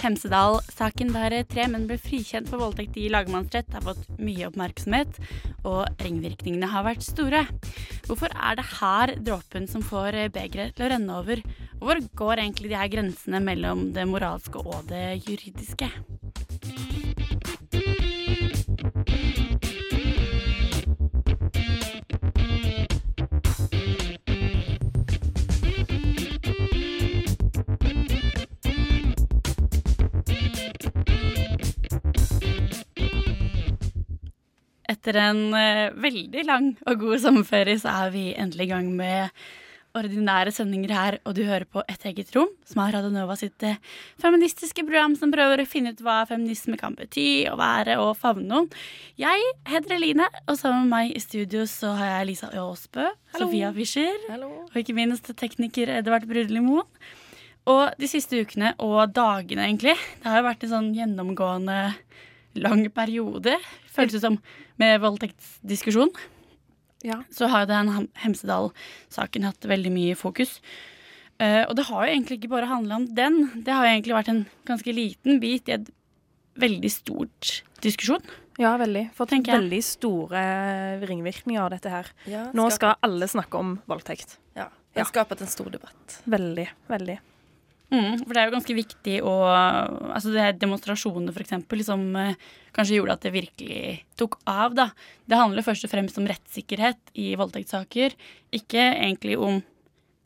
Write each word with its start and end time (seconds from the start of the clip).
Hemsedal-saken 0.00 1.10
der 1.12 1.34
tre 1.50 1.66
menn 1.68 1.84
ble 1.88 1.98
frikjent 2.00 2.48
for 2.48 2.62
voldtekt 2.62 2.96
i 2.96 3.10
lagmannsrett, 3.12 3.68
har 3.74 3.84
fått 3.84 4.06
mye 4.20 4.46
oppmerksomhet, 4.48 5.18
og 5.68 6.00
ringvirkningene 6.00 6.70
har 6.72 6.86
vært 6.86 7.04
store. 7.04 7.44
Hvorfor 8.08 8.32
er 8.32 8.56
det 8.56 8.66
her 8.78 9.14
dråpen 9.20 9.68
som 9.68 9.84
får 9.84 10.16
begeret 10.32 10.78
til 10.78 10.88
å 10.88 10.92
renne 10.94 11.20
over? 11.20 11.44
Og 11.80 11.86
hvor 11.90 12.02
går 12.22 12.44
egentlig 12.46 12.72
de 12.72 12.80
her 12.80 12.92
grensene 12.92 13.42
mellom 13.44 13.90
det 13.96 14.08
moralske 14.08 14.64
og 14.64 14.88
det 14.88 15.20
juridiske? 15.26 15.92
Etter 34.90 35.18
en 35.22 35.42
eh, 35.54 35.88
veldig 35.94 36.46
lang 36.48 36.70
og 36.88 37.02
god 37.04 37.20
sommerferie 37.22 37.78
så 37.78 37.92
er 38.04 38.14
vi 38.14 38.30
endelig 38.34 38.68
i 38.68 38.72
gang 38.72 38.88
med 38.96 39.42
ordinære 39.96 40.52
sendinger 40.54 40.92
her, 40.94 41.16
og 41.26 41.34
du 41.34 41.42
hører 41.46 41.66
på 41.66 41.82
Et 41.90 42.04
eget 42.06 42.30
rom, 42.36 42.50
som 42.66 42.82
er 42.82 42.92
Radionova 42.94 43.34
sitt 43.38 43.62
eh, 43.66 43.78
feministiske 44.22 44.84
program 44.86 45.16
som 45.18 45.32
prøver 45.34 45.62
å 45.62 45.68
finne 45.68 45.92
ut 45.94 46.02
hva 46.04 46.20
feminisme 46.30 46.78
kan 46.78 46.94
bety 46.98 47.48
og 47.50 47.58
være 47.58 47.98
og 48.02 48.12
favne 48.18 48.46
noen. 48.50 48.68
Jeg 49.18 49.54
heter 49.70 49.96
Eline, 49.96 50.28
og 50.46 50.58
sammen 50.60 50.86
med 50.86 50.94
meg 50.94 51.16
i 51.16 51.22
studio 51.22 51.66
så 51.70 51.96
har 51.98 52.14
jeg 52.14 52.30
Lisa 52.30 52.52
Aasbø, 52.54 53.08
Sofia 53.36 53.72
Fischer 53.74 54.30
og 54.38 54.78
ikke 54.78 54.96
minst 54.96 55.30
tekniker 55.40 55.90
Edvard 55.98 56.28
Brudli-Moen. 56.30 56.86
Og 57.70 57.98
de 58.00 58.08
siste 58.08 58.38
ukene 58.40 58.72
og 58.82 59.12
dagene, 59.14 59.66
egentlig, 59.66 59.94
det 60.22 60.30
har 60.30 60.40
jo 60.40 60.48
vært 60.48 60.64
en 60.64 60.72
sånn 60.72 60.94
gjennomgående 60.96 61.80
lang 62.58 62.84
periode, 62.94 63.56
føles 63.90 64.12
det 64.16 64.22
som, 64.24 64.38
med 64.80 65.00
voldtektsdiskusjon. 65.02 66.10
Ja. 67.06 67.22
Så 67.32 67.48
har 67.48 67.64
jo 67.64 67.70
den 67.70 68.08
Hemsedal-saken 68.20 69.46
hatt 69.48 69.68
veldig 69.68 69.92
mye 69.94 70.16
fokus. 70.18 70.58
Uh, 71.40 71.64
og 71.70 71.76
det 71.78 71.86
har 71.88 72.04
jo 72.04 72.12
egentlig 72.12 72.40
ikke 72.40 72.52
bare 72.52 72.68
handla 72.68 72.98
om 73.00 73.06
den. 73.16 73.38
Det 73.64 73.72
har 73.72 73.86
jo 73.86 73.94
egentlig 73.94 74.16
vært 74.18 74.32
en 74.34 74.42
ganske 74.68 74.92
liten 74.92 75.40
bit 75.40 75.70
i 75.70 75.78
et 75.78 75.88
veldig 76.60 76.90
stort 76.92 77.62
diskusjon. 77.80 78.20
Ja, 78.60 78.74
veldig. 78.76 79.06
Fått 79.16 79.32
veldig 79.32 79.78
store 79.86 80.42
ringvirkninger 81.08 81.62
av 81.62 81.70
dette 81.72 81.92
her. 81.92 82.10
Ja, 82.28 82.42
Nå 82.52 82.66
skal 82.74 82.98
alle 83.06 83.28
snakke 83.30 83.56
om 83.56 83.78
voldtekt. 83.88 84.36
ja, 84.54 84.66
Ja. 84.66 84.68
det 84.92 85.00
har 85.00 85.08
skapt 85.08 85.40
en 85.40 85.46
stor 85.46 85.70
debatt. 85.70 86.20
Veldig, 86.26 86.68
veldig. 86.88 87.18
Mm, 87.90 88.20
for 88.22 88.30
det 88.30 88.40
er 88.40 88.46
jo 88.46 88.54
ganske 88.54 88.74
viktig 88.76 89.16
å 89.26 89.32
Altså 89.50 90.30
det 90.30 90.42
er 90.44 90.54
f.eks., 90.60 91.86
som 91.88 92.04
eh, 92.16 92.36
kanskje 92.76 93.00
gjorde 93.00 93.16
at 93.16 93.24
det 93.26 93.32
virkelig 93.34 93.80
tok 94.20 94.38
av, 94.46 94.76
da. 94.78 94.90
Det 95.26 95.38
handler 95.40 95.66
først 95.66 95.88
og 95.88 95.90
fremst 95.90 96.18
om 96.20 96.28
rettssikkerhet 96.30 97.14
i 97.18 97.32
voldtektssaker, 97.40 98.14
ikke 98.54 98.84
egentlig 98.92 99.38
om 99.38 99.58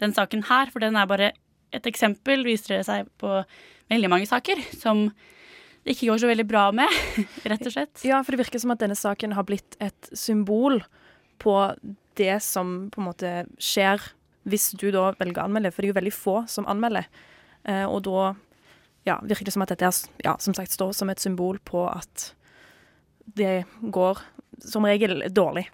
den 0.03 0.12
saken 0.12 0.45
her, 0.51 0.73
for 0.73 0.85
den 0.85 0.98
er 0.98 1.09
bare 1.09 1.33
et 1.74 1.86
eksempel, 1.89 2.45
viser 2.47 2.79
det 2.79 2.85
seg 2.86 3.08
på 3.20 3.41
veldig 3.92 4.11
mange 4.13 4.29
saker, 4.29 4.61
som 4.77 5.07
det 5.85 5.95
ikke 5.95 6.11
går 6.11 6.20
så 6.23 6.30
veldig 6.30 6.47
bra 6.48 6.69
med, 6.77 7.01
rett 7.51 7.64
og 7.64 7.74
slett. 7.74 8.05
Ja, 8.05 8.20
for 8.24 8.35
det 8.35 8.45
virker 8.45 8.61
som 8.61 8.73
at 8.74 8.83
denne 8.85 8.97
saken 8.98 9.36
har 9.36 9.48
blitt 9.48 9.77
et 9.85 10.13
symbol 10.17 10.83
på 11.42 11.57
det 12.20 12.36
som 12.45 12.91
på 12.92 13.01
en 13.01 13.08
måte 13.08 13.33
skjer 13.57 14.03
hvis 14.48 14.74
du 14.77 14.91
da 14.92 15.11
velger 15.17 15.41
å 15.41 15.47
anmelde, 15.48 15.73
for 15.73 15.83
det 15.83 15.89
er 15.89 15.95
jo 15.95 16.01
veldig 16.03 16.14
få 16.14 16.36
som 16.53 16.69
anmelder. 16.69 17.08
Eh, 17.64 17.85
og 17.85 18.02
da 18.08 18.35
ja, 19.08 19.19
virker 19.23 19.48
det 19.48 19.55
som 19.55 19.64
at 19.64 19.73
dette 19.75 19.89
er, 19.89 20.02
ja, 20.25 20.36
som 20.41 20.57
sagt 20.57 20.75
står 20.75 20.95
som 20.97 21.13
et 21.13 21.23
symbol 21.23 21.61
på 21.64 21.86
at 21.91 22.33
det 23.36 23.64
går 23.80 24.20
som 24.64 24.85
regel 24.86 25.23
dårlig. 25.33 25.69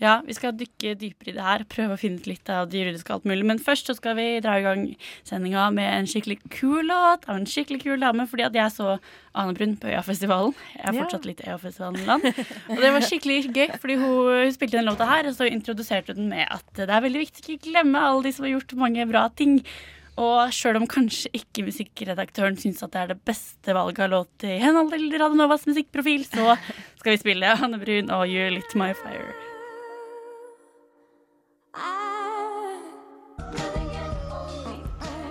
Ja, 0.00 0.14
vi 0.24 0.32
skal 0.32 0.54
dykke 0.56 0.94
dypere 0.96 1.28
i 1.28 1.34
det 1.36 1.44
her, 1.44 1.62
prøve 1.68 1.92
å 1.92 2.00
finne 2.00 2.22
ut 2.22 2.28
litt 2.28 2.48
av 2.48 2.70
det 2.72 2.78
juridiske 2.80 3.12
og 3.12 3.18
alt 3.18 3.26
mulig. 3.28 3.44
Men 3.50 3.58
først 3.60 3.90
så 3.90 3.94
skal 3.98 4.14
vi 4.16 4.24
dra 4.40 4.54
i 4.56 4.62
gang 4.64 4.86
sendinga 5.28 5.66
med 5.76 5.90
en 5.92 6.08
skikkelig 6.08 6.38
kul 6.54 6.88
låt 6.88 7.26
av 7.28 7.36
en 7.36 7.44
skikkelig 7.48 7.82
kul 7.82 8.00
dame, 8.00 8.24
fordi 8.30 8.46
at 8.46 8.56
jeg 8.56 8.72
så 8.78 8.94
Ane 9.36 9.52
Brun 9.58 9.76
på 9.76 9.90
Øyafestivalen. 9.92 10.56
Jeg 10.78 10.86
er 10.88 10.98
fortsatt 11.02 11.28
litt 11.28 11.44
Øyafestivalen-land. 11.44 12.26
Og 12.72 12.80
det 12.80 12.94
var 12.96 13.08
skikkelig 13.10 13.38
gøy, 13.52 13.76
fordi 13.76 14.00
hun, 14.00 14.16
hun 14.40 14.56
spilte 14.56 14.80
den 14.80 14.88
låta 14.88 15.12
her, 15.12 15.28
og 15.28 15.36
så 15.36 15.52
introduserte 15.52 16.16
hun 16.16 16.22
den 16.22 16.32
med 16.32 16.48
at 16.48 16.72
det 16.80 16.88
er 16.88 17.04
veldig 17.04 17.24
viktig 17.26 17.44
å 17.44 17.52
ikke 17.58 17.68
glemme 17.68 18.08
alle 18.08 18.24
de 18.24 18.36
som 18.38 18.48
har 18.48 18.56
gjort 18.56 18.78
mange 18.80 19.08
bra 19.12 19.28
ting. 19.36 19.60
Og 20.20 20.52
sjøl 20.52 20.76
om 20.76 20.88
kanskje 20.90 21.30
ikke 21.36 21.64
musikkredaktøren 21.64 22.58
syns 22.60 22.82
at 22.84 22.92
det 22.92 23.00
er 23.00 23.12
det 23.14 23.22
beste 23.24 23.72
valget 23.76 24.02
av 24.04 24.10
låt 24.12 24.44
i 24.44 24.58
henhold 24.60 24.92
til 24.92 25.06
Radio 25.14 25.38
Novas 25.38 25.64
musikkprofil, 25.68 26.26
så 26.28 26.56
skal 27.00 27.14
vi 27.14 27.22
spille 27.22 27.54
Anne 27.56 27.80
Brun 27.80 28.12
og 28.12 28.26
You 28.28 28.50
Lit 28.52 28.74
My 28.76 28.92
Fire. 28.98 29.32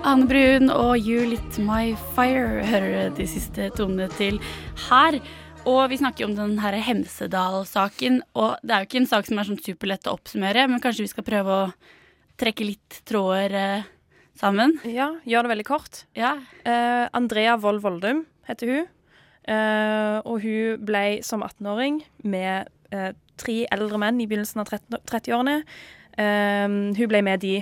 Anne 0.10 0.26
Brun 0.26 0.72
og 0.74 0.96
You 0.98 1.28
Lit 1.36 1.60
My 1.62 1.94
Fire 2.16 2.66
hører 2.66 3.14
de 3.14 3.30
siste 3.30 3.70
tonene 3.78 4.10
til 4.18 4.42
her. 4.88 5.20
Og 5.70 5.84
vi 5.92 6.00
snakker 6.00 6.24
jo 6.24 6.32
om 6.32 6.36
den 6.38 6.58
her 6.64 6.74
Hemsedal-saken. 6.82 8.24
Og 8.34 8.56
det 8.64 8.74
er 8.74 8.82
jo 8.82 8.90
ikke 8.90 9.02
en 9.04 9.10
sak 9.12 9.30
som 9.30 9.38
er 9.38 9.50
sånn 9.52 9.62
superlett 9.62 10.10
å 10.10 10.16
oppsummere, 10.18 10.66
men 10.72 10.82
kanskje 10.82 11.06
vi 11.06 11.12
skal 11.12 11.28
prøve 11.28 11.62
å 11.62 11.72
trekke 12.40 12.66
litt 12.72 13.02
tråder 13.06 13.58
eh, 13.60 13.90
sammen. 14.40 14.78
Ja, 14.88 15.12
gjør 15.28 15.46
det 15.46 15.54
veldig 15.54 15.68
kort. 15.68 16.04
Ja. 16.18 16.38
Eh, 16.64 17.06
Andrea 17.16 17.58
Wold 17.60 17.84
Voldum 17.84 18.24
heter 18.48 18.72
hun. 18.72 18.88
Eh, 19.50 20.18
og 20.24 20.44
hun 20.44 20.86
ble 20.86 21.04
som 21.26 21.44
18-åring 21.46 22.02
med 22.24 22.70
eh, 22.94 23.12
tre 23.40 23.58
eldre 23.74 24.00
menn 24.02 24.20
i 24.22 24.28
begynnelsen 24.30 24.62
av 24.64 24.70
30 24.72 25.04
30-årene. 25.10 25.58
Eh, 26.20 26.68
hun 26.70 27.12
ble 27.12 27.24
med 27.26 27.44
de 27.44 27.60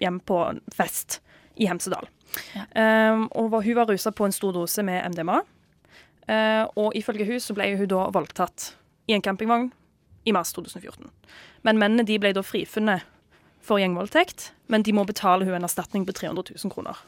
hjem 0.00 0.20
på 0.26 0.40
fest 0.74 1.20
i 1.60 1.68
Hemsedal. 1.70 2.08
Ja. 2.54 2.66
Eh, 2.78 3.26
og 3.34 3.60
hun 3.64 3.78
var 3.78 3.90
rusa 3.90 4.12
på 4.14 4.28
en 4.28 4.36
stor 4.36 4.54
dose 4.56 4.84
med 4.86 5.02
MDMA. 5.12 5.42
Eh, 6.30 6.64
og 6.78 6.94
ifølge 6.98 7.26
hun 7.26 7.42
så 7.42 7.56
ble 7.56 7.72
hun 7.76 7.90
da 7.90 8.06
voldtatt 8.14 8.72
i 9.10 9.16
en 9.16 9.24
campingvogn 9.24 9.70
i 10.28 10.34
mars 10.36 10.52
2014. 10.54 11.08
Men 11.66 11.80
mennene 11.80 12.06
de 12.06 12.18
ble 12.22 12.32
da 12.36 12.44
frifunnet 12.46 13.06
for 13.64 13.80
gjengvoldtekt, 13.80 14.50
men 14.72 14.84
de 14.86 14.94
må 14.96 15.04
betale 15.08 15.46
hun 15.46 15.56
en 15.58 15.66
erstatning 15.68 16.06
på 16.08 16.16
300 16.16 16.54
000 16.56 16.72
kroner. 16.72 16.98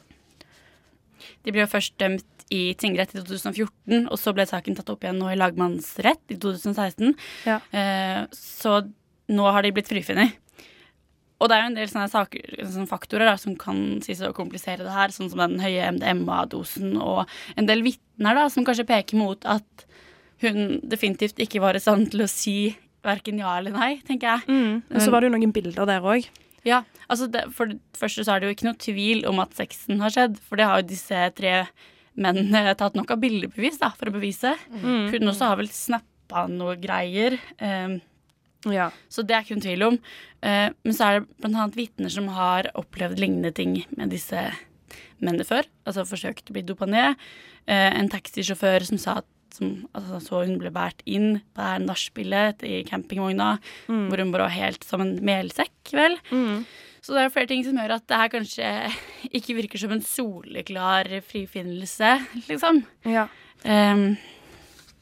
De 1.46 1.54
ble 1.54 1.64
jo 1.64 1.70
først 1.70 1.96
dømt 2.02 2.46
i 2.52 2.74
tingrett 2.78 3.14
i 3.14 3.22
2014, 3.22 4.08
og 4.10 4.18
så 4.20 4.34
ble 4.36 4.44
saken 4.48 4.76
tatt 4.76 4.90
opp 4.92 5.04
igjen 5.04 5.20
nå 5.22 5.30
i 5.32 5.38
lagmannsrett 5.38 6.34
i 6.34 6.38
2016. 6.42 7.14
Ja. 7.48 7.58
Eh, 7.72 8.24
så 8.36 8.82
nå 9.32 9.48
har 9.54 9.64
de 9.64 9.72
blitt 9.74 9.90
frifunnet. 9.90 10.36
Og 11.42 11.48
det 11.50 11.56
er 11.56 11.64
jo 11.64 11.70
en 11.72 11.76
del 11.78 11.88
sånne, 11.90 12.10
saker, 12.12 12.52
sånne 12.60 12.90
faktorer 12.90 13.26
da, 13.26 13.34
som 13.40 13.56
kan 13.58 13.78
sies 14.04 14.20
å 14.22 14.30
komplisere 14.36 14.84
det 14.84 14.92
her, 14.94 15.10
sånn 15.14 15.32
som 15.32 15.40
den 15.42 15.58
høye 15.62 15.88
MDMA-dosen 15.96 16.94
og 17.02 17.24
en 17.58 17.66
del 17.66 17.82
vitner 17.82 18.38
da, 18.38 18.46
som 18.52 18.66
kanskje 18.66 18.86
peker 18.86 19.18
mot 19.18 19.42
at 19.50 19.86
hun 20.42 20.78
definitivt 20.86 21.42
ikke 21.42 21.62
var 21.62 21.74
i 21.74 21.82
stand 21.82 22.12
til 22.12 22.22
å 22.22 22.30
si 22.30 22.56
verken 23.02 23.40
ja 23.42 23.56
eller 23.58 23.74
nei, 23.74 23.96
tenker 24.06 24.36
jeg. 24.36 24.46
Mm. 24.46 24.78
Og 24.94 25.02
så 25.02 25.10
var 25.10 25.22
det 25.22 25.30
jo 25.30 25.34
noen 25.34 25.54
bilder 25.54 25.88
der 25.88 26.06
òg. 26.06 26.28
Ja, 26.68 26.82
altså 27.10 27.26
det, 27.32 27.46
For 27.56 27.66
det 27.72 27.80
første 27.98 28.22
så 28.26 28.34
er 28.36 28.40
det 28.42 28.48
jo 28.50 28.54
ikke 28.56 28.68
noe 28.68 28.78
tvil 28.78 29.24
om 29.30 29.40
at 29.42 29.54
sexen 29.58 30.00
har 30.02 30.12
skjedd, 30.14 30.38
for 30.46 30.60
det 30.60 30.68
har 30.68 30.82
jo 30.82 30.90
disse 30.92 31.22
tre 31.38 31.54
mennene 32.18 32.74
tatt 32.78 32.94
nok 32.98 33.10
av 33.14 33.20
bildebevis 33.22 33.78
da, 33.80 33.88
for 33.96 34.10
å 34.10 34.14
bevise. 34.14 34.54
Mm. 34.70 35.10
Hun 35.14 35.30
også 35.32 35.48
har 35.48 35.60
vel 35.62 35.70
snappa 35.72 36.46
noe 36.52 36.76
greier, 36.80 37.38
Um, 37.60 38.00
Ja. 38.70 38.90
så 39.10 39.24
det 39.26 39.34
er 39.34 39.42
ikke 39.42 39.56
noen 39.56 39.64
tvil 39.64 39.82
om. 39.88 39.96
Uh, 40.44 40.68
men 40.84 40.94
så 40.94 41.08
er 41.08 41.20
det 41.24 41.48
annet 41.50 41.74
vitner 41.74 42.12
som 42.14 42.28
har 42.30 42.68
opplevd 42.78 43.18
lignende 43.18 43.50
ting 43.56 43.80
med 43.96 44.12
disse 44.14 44.44
mennene 45.18 45.46
før. 45.48 45.66
Altså 45.84 46.04
forsøkt 46.06 46.50
å 46.50 46.54
bli 46.54 46.62
dopa 46.62 46.86
ned. 46.86 47.18
Uh, 47.66 47.90
en 47.98 48.08
taxisjåfør 48.12 48.86
som 48.86 49.00
sa 49.02 49.16
at 49.22 49.26
som, 49.54 49.86
altså, 49.94 50.20
så 50.24 50.40
hun 50.46 50.58
ble 50.60 50.70
båret 50.74 51.02
inn 51.06 51.40
på 51.54 51.60
det 51.60 51.68
her 51.70 51.84
nachspielet 51.86 52.62
i 52.68 52.82
campingvogna, 52.88 53.58
hvor 53.86 54.18
hun 54.22 54.32
bare 54.32 54.46
var 54.48 54.54
helt 54.56 54.84
som 54.84 55.00
en 55.04 55.16
melsekk, 55.24 55.92
vel. 55.92 56.16
Mm. 56.30 56.64
Så 57.02 57.14
det 57.16 57.22
er 57.24 57.32
flere 57.34 57.50
ting 57.50 57.64
som 57.66 57.74
gjør 57.80 57.96
at 57.96 58.06
det 58.06 58.16
her 58.20 58.28
kanskje 58.30 58.68
ikke 59.38 59.56
virker 59.58 59.78
som 59.82 59.90
en 59.96 60.02
soleklar 60.06 61.08
frifinnelse, 61.26 62.12
liksom. 62.48 62.84
ja. 63.04 63.28
Um, 63.64 64.16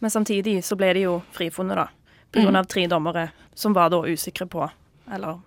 Men 0.00 0.10
samtidig 0.10 0.62
så 0.64 0.76
ble 0.80 0.94
de 0.96 1.02
jo 1.06 1.18
frifunnet, 1.36 1.76
da. 1.76 1.88
På 2.32 2.40
grunn 2.40 2.54
Mm. 2.54 2.60
av 2.60 2.66
tre 2.70 2.86
dommere 2.88 3.30
som 3.54 3.72
var 3.76 3.90
da 3.90 3.98
usikre 4.06 4.46
på, 4.48 4.64
eller 5.12 5.40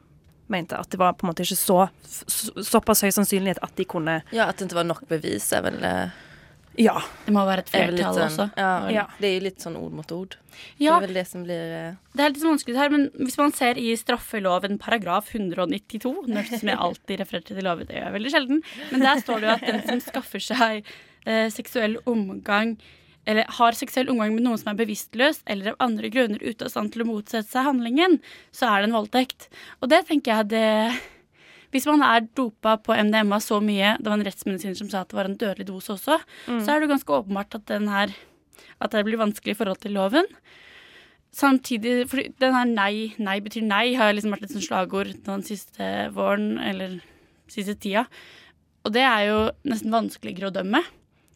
mente 0.52 0.78
at 0.78 0.90
det 0.92 1.00
var 1.00 1.14
på 1.14 1.26
en 1.26 1.32
måte 1.32 1.42
ikke 1.42 1.56
så 1.58 1.90
så- 2.06 2.54
såpass 2.62 3.02
høy 3.02 3.10
sannsynlighet 3.12 3.58
at 3.64 3.76
de 3.76 3.86
kunne 3.86 4.22
Ja, 4.32 4.46
at 4.50 4.58
det 4.58 4.68
ikke 4.68 4.76
var 4.76 4.84
nok 4.84 5.08
bevis, 5.08 5.52
er 5.54 5.62
vel, 5.62 5.84
eh, 5.84 6.10
Ja. 6.80 6.96
Det 7.26 7.34
må 7.36 7.44
være 7.46 7.64
et 7.64 7.70
er 7.76 7.92
flertall 7.92 8.16
sånn 8.18 8.24
også. 8.30 8.46
ja, 8.58 8.72
Ja. 8.94 9.04
Det 9.20 9.30
er 9.30 9.36
jo 9.36 9.44
litt 9.46 9.62
sånn 9.62 9.76
ord 9.78 9.94
mot 9.94 10.12
ord. 10.16 10.38
Ja, 10.78 11.00
Det 11.00 11.04
er 11.04 11.08
vel 11.08 11.14
det 11.20 11.28
som 11.28 11.44
blir 11.46 11.76
eh, 11.78 11.94
det 12.14 12.24
er 12.24 12.30
litt 12.34 12.42
sånn 12.42 12.56
vanskelig 12.56 12.78
her, 12.78 12.90
men 12.94 13.06
hvis 13.18 13.38
man 13.38 13.54
ser 13.54 13.78
i 13.82 13.94
straffeloven 13.98 14.80
paragraf 14.82 15.30
192 15.34 16.28
Nå 16.28 16.36
hørtes 16.40 16.50
det 16.50 16.58
ut 16.58 16.60
som 16.64 16.70
jeg 16.74 16.82
alltid 16.88 17.20
refererer 17.24 17.48
til 17.48 17.64
lover, 17.66 17.86
det 17.90 17.96
gjør 17.98 18.06
jeg 18.10 18.18
veldig 18.18 18.34
sjelden. 18.34 18.64
Men 18.92 19.06
der 19.06 19.22
står 19.22 19.40
det 19.42 19.48
jo 19.50 19.54
at 19.54 19.66
den 19.70 19.82
som 19.88 20.04
skaffer 20.12 20.40
seg 20.50 20.92
eh, 21.26 21.48
seksuell 21.54 21.98
omgang 22.06 22.78
eller 23.26 23.48
har 23.48 23.72
seksuell 23.72 24.10
omgang 24.12 24.34
med 24.36 24.44
noen 24.44 24.60
som 24.60 24.74
er 24.74 24.80
bevisstløs, 24.82 25.38
eller 25.48 25.72
av 25.72 25.78
andre 25.86 26.10
grunner 26.12 26.42
ute 26.44 26.66
av 26.66 26.74
stand 26.74 26.92
til 26.92 27.06
å 27.06 27.08
motsette 27.08 27.48
seg 27.48 27.64
handlingen, 27.70 28.18
så 28.52 28.68
er 28.68 28.82
det 28.84 28.90
en 28.90 28.98
voldtekt. 28.98 29.48
Og 29.80 29.88
det 29.94 30.02
tenker 30.10 30.42
jeg 30.42 30.50
det 30.52 31.00
Hvis 31.74 31.88
man 31.90 32.04
er 32.06 32.28
dopa 32.38 32.76
på 32.78 32.94
MDMA 32.94 33.40
så 33.42 33.58
mye, 33.64 33.96
det 33.98 34.06
var 34.10 34.20
en 34.20 34.26
rettsmedisiner 34.28 34.78
som 34.78 34.92
sa 34.92 35.02
at 35.02 35.10
det 35.10 35.18
var 35.18 35.30
en 35.30 35.40
dødelig 35.42 35.66
dose 35.68 35.96
også, 35.96 36.20
så 36.48 36.68
er 36.70 36.84
det 36.84 36.92
ganske 36.92 37.16
åpenbart 37.18 37.58
at 37.58 37.66
den 37.72 37.90
her 37.90 38.14
At 38.84 38.92
det 38.92 39.02
blir 39.06 39.18
vanskelig 39.18 39.54
i 39.54 39.58
forhold 39.58 39.80
til 39.82 39.94
loven. 39.96 40.26
Samtidig, 41.34 42.08
for 42.12 42.22
den 42.22 42.54
her 42.54 42.66
nei, 42.70 43.14
nei 43.18 43.40
betyr 43.42 43.64
nei, 43.66 43.96
har 43.98 44.14
liksom 44.14 44.34
vært 44.36 44.46
et 44.46 44.54
sånt 44.54 44.66
slagord 44.68 45.14
den 45.26 45.46
siste 45.46 45.88
våren, 46.14 46.58
eller 46.62 47.00
siste 47.50 47.74
tida. 47.82 48.06
Og 48.86 48.94
det 48.94 49.02
er 49.08 49.24
jo 49.30 49.38
nesten 49.66 49.94
vanskeligere 49.94 50.52
å 50.52 50.54
dømme. 50.54 50.84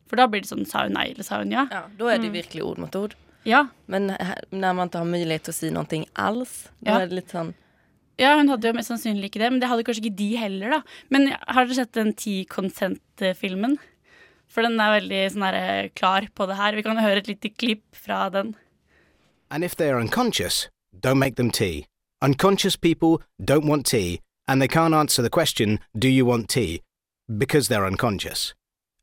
For 0.08 0.20
da 0.20 0.28
blir 0.30 0.44
det 0.44 0.52
sånn 0.52 0.68
sa 0.70 0.86
hun 0.86 0.94
nei, 0.98 1.08
eller 1.14 1.26
sa 1.26 1.42
hun 1.42 1.56
ja. 1.56 1.66
Ja, 1.72 1.86
da 1.98 2.12
er 2.14 2.22
det 2.22 2.34
virkelig 2.36 2.64
ord 2.68 2.84
mot 2.84 3.00
ord. 3.00 3.16
Ja, 3.48 3.68
Men 3.88 4.12
når 4.52 4.74
man 4.76 4.90
ikke 4.90 5.00
har 5.02 5.08
mulighet 5.08 5.48
til 5.48 5.54
å 5.54 5.58
si 5.58 5.70
noe 5.72 6.06
alls, 6.16 6.70
da 6.84 6.92
Ja. 6.92 7.00
er 7.00 7.08
det 7.08 7.16
litt 7.16 7.32
sånn 7.32 7.54
ja 8.18 8.36
hun 8.38 8.50
hadde 8.50 8.68
jo 8.70 8.74
mest 8.78 8.92
sannsynlig 8.92 9.30
ikke 9.30 9.42
det, 9.44 9.52
men 9.54 9.62
det 9.62 9.70
hadde 9.70 9.86
kanskje 9.88 10.06
ikke 10.06 10.18
de 10.20 10.30
heller, 10.42 10.78
da. 10.78 10.82
Men 11.14 11.28
har 11.48 11.66
dere 11.66 11.78
sett 11.78 11.94
den? 11.94 13.78
For 14.48 14.64
den 14.64 14.80
er 14.80 14.94
veldig 14.96 15.22
sånn 15.34 15.44
her, 15.44 15.90
klar 15.94 16.28
på 16.34 16.48
det 16.48 16.56
her. 16.56 16.76
Vi 16.76 16.84
kan 16.86 16.98
høre 17.04 17.20
et 17.20 17.28
lite 17.28 17.50
klipp 17.52 17.84
fra 17.96 18.30
den. 18.32 18.56
And 19.52 19.64
if 19.64 19.76
they 19.76 19.90
are 19.90 20.00
unconscious, 20.00 20.70
don't 20.94 21.20
make 21.20 21.36
them 21.36 21.52
tea. 21.52 21.86
Unconscious 22.22 22.76
people 22.76 23.22
don't 23.40 23.68
want 23.68 23.86
tea, 23.86 24.20
and 24.48 24.62
they 24.62 24.68
can't 24.68 24.96
answer 24.96 25.22
the 25.22 25.30
question, 25.30 25.80
Do 25.98 26.08
you 26.08 26.26
want 26.26 26.50
tea? 26.50 26.82
because 27.28 27.68
they're 27.68 27.86
unconscious. 27.86 28.54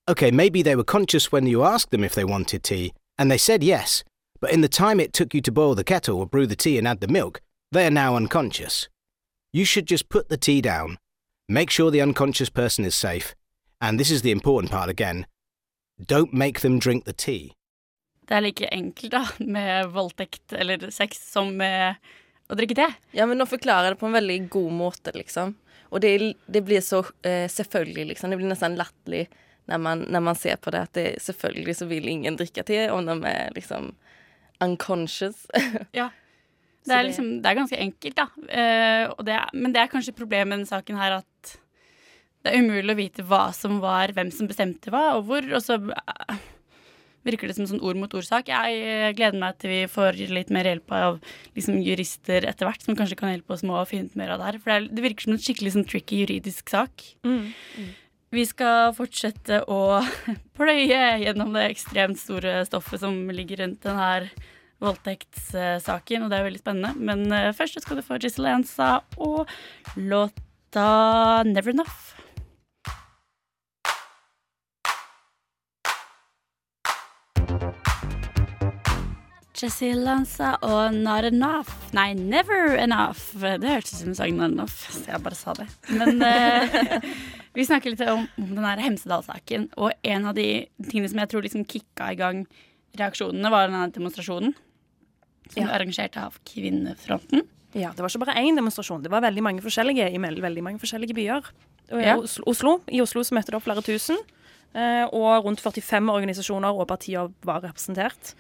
Okay, 0.09 0.31
maybe 0.31 0.63
they 0.63 0.77
were 0.77 0.85
conscious 0.85 1.31
when 1.33 1.47
you 1.47 1.63
asked 1.63 1.91
them 1.91 2.05
if 2.05 2.15
they 2.15 2.25
wanted 2.25 2.63
tea, 2.63 2.93
and 3.19 3.31
they 3.31 3.39
said 3.39 3.63
yes, 3.63 4.03
but 4.41 4.51
in 4.51 4.61
the 4.61 4.69
time 4.69 5.01
it 5.01 5.13
took 5.13 5.35
you 5.35 5.41
to 5.43 5.53
boil 5.53 5.75
the 5.75 5.85
kettle 5.85 6.19
or 6.19 6.27
brew 6.27 6.47
the 6.47 6.57
tea 6.57 6.79
and 6.79 6.87
add 6.89 7.01
the 7.01 7.09
milk, 7.09 7.41
they 7.73 7.87
are 7.87 7.91
now 7.91 8.17
unconscious. 8.17 8.89
You 9.55 9.65
should 9.65 9.91
just 9.91 10.09
put 10.09 10.29
the 10.29 10.37
tea 10.37 10.61
down, 10.61 10.99
make 11.49 11.71
sure 11.71 11.91
the 11.91 12.03
unconscious 12.03 12.51
person 12.51 12.85
is 12.85 12.95
safe, 12.95 13.35
and 13.81 13.99
this 14.01 14.11
is 14.11 14.23
the 14.23 14.31
important 14.31 14.73
part 14.73 14.91
again 14.91 15.27
don't 15.99 16.33
make 16.33 16.61
them 16.61 16.79
drink 16.79 17.05
the 17.05 17.13
tea. 17.13 17.53
Det 18.29 18.35
er 18.35 18.41
like 18.41 18.69
enkelt 18.73 19.13
da, 19.13 19.27
med 19.39 19.91
voldtekt 19.93 20.53
eller 20.53 20.91
sex 20.91 21.21
som 21.33 21.57
med 21.57 22.01
å 22.49 22.57
drikke 22.57 22.77
te. 22.77 22.89
Ja, 23.17 23.27
men 23.27 23.39
de 23.39 23.47
forklarer 23.49 23.95
det 23.95 24.01
på 24.01 24.09
en 24.09 24.17
veldig 24.17 24.39
god 24.53 24.73
måte, 24.73 25.15
liksom. 25.17 25.55
Og 25.95 26.01
det, 26.03 26.35
det 26.51 26.65
blir 26.67 26.83
så 26.83 27.05
eh, 27.23 27.47
selvfølgelig, 27.51 28.09
liksom. 28.13 28.33
Det 28.33 28.41
blir 28.41 28.51
nesten 28.51 28.79
latterlig 28.81 29.27
når 29.71 29.81
man, 29.81 30.03
når 30.13 30.25
man 30.27 30.37
ser 30.37 30.59
på 30.61 30.73
det, 30.75 30.83
at 30.89 30.97
det, 30.97 31.07
selvfølgelig 31.25 31.77
så 31.79 31.87
vil 31.89 32.09
ingen 32.09 32.37
drikke 32.37 32.65
te 32.67 32.83
om 32.93 33.07
de 33.07 33.17
er 33.29 33.55
liksom 33.57 33.95
unconscious. 34.65 35.47
Ja. 35.97 36.11
Det 36.85 36.93
er, 36.93 37.07
liksom, 37.07 37.29
det 37.41 37.49
er 37.49 37.57
ganske 37.57 37.81
enkelt, 37.81 38.17
da. 38.19 38.27
Uh, 38.45 39.23
det 39.25 39.37
er, 39.39 39.53
men 39.57 39.73
det 39.73 39.81
er 39.81 39.93
kanskje 39.93 40.17
problemet 40.17 40.51
med 40.51 40.59
denne 40.59 40.69
saken 40.69 41.01
her 41.01 41.21
at 41.23 41.55
det 42.45 42.53
er 42.53 42.61
umulig 42.61 42.93
å 42.93 42.99
vite 42.99 43.25
hva 43.25 43.47
som 43.57 43.79
var, 43.81 44.13
hvem 44.13 44.29
som 44.35 44.49
bestemte 44.51 44.93
hva, 44.93 45.15
og 45.17 45.31
hvor. 45.31 45.47
Og 45.49 45.65
så 45.65 45.79
uh, 45.81 46.35
virker 47.25 47.49
det 47.49 47.57
som 47.57 47.69
sånn 47.69 47.83
ord 47.85 47.99
mot 47.99 48.15
ord-sak. 48.15 48.51
Jeg 48.53 48.81
eh, 48.85 49.11
gleder 49.17 49.41
meg 49.41 49.59
til 49.61 49.73
vi 49.73 49.81
får 49.91 50.21
litt 50.29 50.53
mer 50.55 50.69
hjelp 50.69 50.95
av 50.95 51.19
liksom, 51.57 51.81
jurister 51.85 52.47
etter 52.49 52.69
hvert, 52.69 52.85
som 52.85 52.97
kanskje 52.99 53.19
kan 53.21 53.33
hjelpe 53.33 53.57
oss 53.57 53.65
med 53.67 53.79
å 53.79 53.87
finne 53.89 54.11
ut 54.11 54.19
mer 54.21 54.35
av 54.35 54.41
det 54.43 54.51
her. 54.51 54.61
For 54.61 54.73
det, 54.73 54.77
er, 54.77 54.89
det 54.93 55.05
virker 55.07 55.27
som 55.27 55.37
en 55.37 55.45
skikkelig 55.45 55.75
sånn, 55.77 55.87
tricky 55.89 56.21
juridisk 56.25 56.73
sak. 56.73 57.07
Vi 58.35 58.45
skal 58.51 58.93
fortsette 58.97 59.63
å 59.71 60.03
pløye 60.59 61.03
gjennom 61.23 61.55
det 61.57 61.69
ekstremt 61.71 62.21
store 62.21 62.61
stoffet 62.69 63.05
som 63.05 63.17
ligger 63.33 63.65
rundt 63.65 63.85
den 63.87 64.01
her 64.01 64.29
voldtektssaken, 64.83 66.25
og 66.25 66.33
det 66.33 66.39
er 66.39 66.49
veldig 66.49 66.63
spennende. 66.63 66.95
Men 66.99 67.27
eh, 67.33 67.53
først 67.57 67.81
skal 67.83 68.01
du 68.01 68.07
få 68.07 68.19
Giselle 68.23 68.57
Ansa 68.59 68.99
og 69.17 69.47
låta 69.97 71.43
'Never 71.45 71.73
Enough'. 71.75 72.15
Jessie 79.65 79.95
Lanza 79.95 80.57
og 80.67 80.95
Not 80.95 81.25
Enough. 81.25 81.71
Nei, 81.95 82.13
Never 82.19 82.75
Enough. 82.75 83.21
Det 83.39 83.71
hørtes 83.71 83.95
ut 83.95 84.01
som 84.01 84.11
en 84.11 84.17
sang 84.19 84.37
Not 84.37 84.51
Enough, 84.51 84.75
så 84.91 85.05
jeg 85.07 85.23
bare 85.23 85.39
sa 85.39 85.55
det. 85.55 85.69
Men 85.95 86.19
uh, 86.21 87.07
vi 87.57 87.65
snakker 87.65 87.95
litt 87.95 88.03
om, 88.11 88.27
om 88.41 88.51
den 88.51 88.67
her 88.67 88.83
Hemsedal-saken. 88.83 89.71
Og 89.79 89.95
en 90.03 90.27
av 90.27 90.35
de 90.37 90.49
tingene 90.91 91.09
som 91.09 91.23
jeg 91.23 91.31
tror 91.33 91.47
liksom 91.47 91.65
kicka 91.71 92.11
i 92.13 92.19
gang 92.19 92.43
reaksjonene, 92.99 93.51
var 93.51 93.69
denne 93.69 93.91
demonstrasjonen. 93.93 94.55
Som 95.51 95.63
Ja. 95.63 95.67
ble 95.69 95.75
arrangert 95.79 96.17
av 96.17 96.39
Kvinnefronten. 96.45 97.43
Ja, 97.75 97.91
det 97.91 97.99
var 98.01 98.09
ikke 98.09 98.25
bare 98.27 98.37
én 98.41 98.57
demonstrasjon. 98.57 99.03
Det 99.03 99.11
var 99.11 99.21
veldig 99.21 99.43
mange 99.43 99.61
forskjellige 99.61 100.13
i 100.15 100.19
veldig 100.19 100.63
mange 100.63 100.79
forskjellige 100.81 101.15
byer. 101.15 101.43
Ja. 101.91 102.17
Oslo, 102.17 102.45
Oslo, 102.47 102.81
I 102.89 103.01
Oslo 103.03 103.21
så 103.23 103.35
møtte 103.35 103.51
det 103.53 103.55
opp 103.57 103.65
flere 103.65 103.83
tusen, 103.83 104.17
eh, 104.75 105.05
og 105.13 105.45
rundt 105.45 105.61
45 105.61 106.09
organisasjoner 106.09 106.73
og 106.73 106.87
partier 106.89 107.31
var 107.43 107.61
representert. 107.61 108.35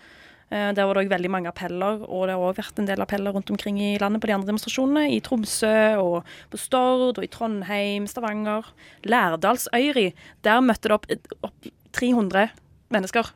Eh, 0.50 0.72
Der 0.72 0.86
var 0.86 0.94
det 0.94 1.06
òg 1.06 1.18
veldig 1.18 1.30
mange 1.30 1.48
appeller, 1.48 2.02
og 2.08 2.26
det 2.28 2.34
har 2.36 2.40
òg 2.40 2.54
vært 2.56 2.78
en 2.78 2.86
del 2.86 3.00
appeller 3.00 3.32
rundt 3.32 3.50
omkring 3.50 3.78
i 3.80 3.98
landet 3.98 4.20
på 4.22 4.26
de 4.28 4.32
andre 4.34 4.46
demonstrasjonene. 4.52 5.10
I 5.12 5.20
Tromsø 5.20 5.98
og 5.98 6.24
på 6.50 6.58
Stord 6.58 7.18
og 7.18 7.24
i 7.24 7.26
Trondheim, 7.26 8.06
Stavanger. 8.06 8.64
Lærdalsøyri. 9.04 10.12
Der 10.42 10.60
møtte 10.60 10.82
det 10.88 10.92
opp, 10.92 11.06
opp 11.42 11.64
300 11.92 12.50
mennesker. 12.94 13.30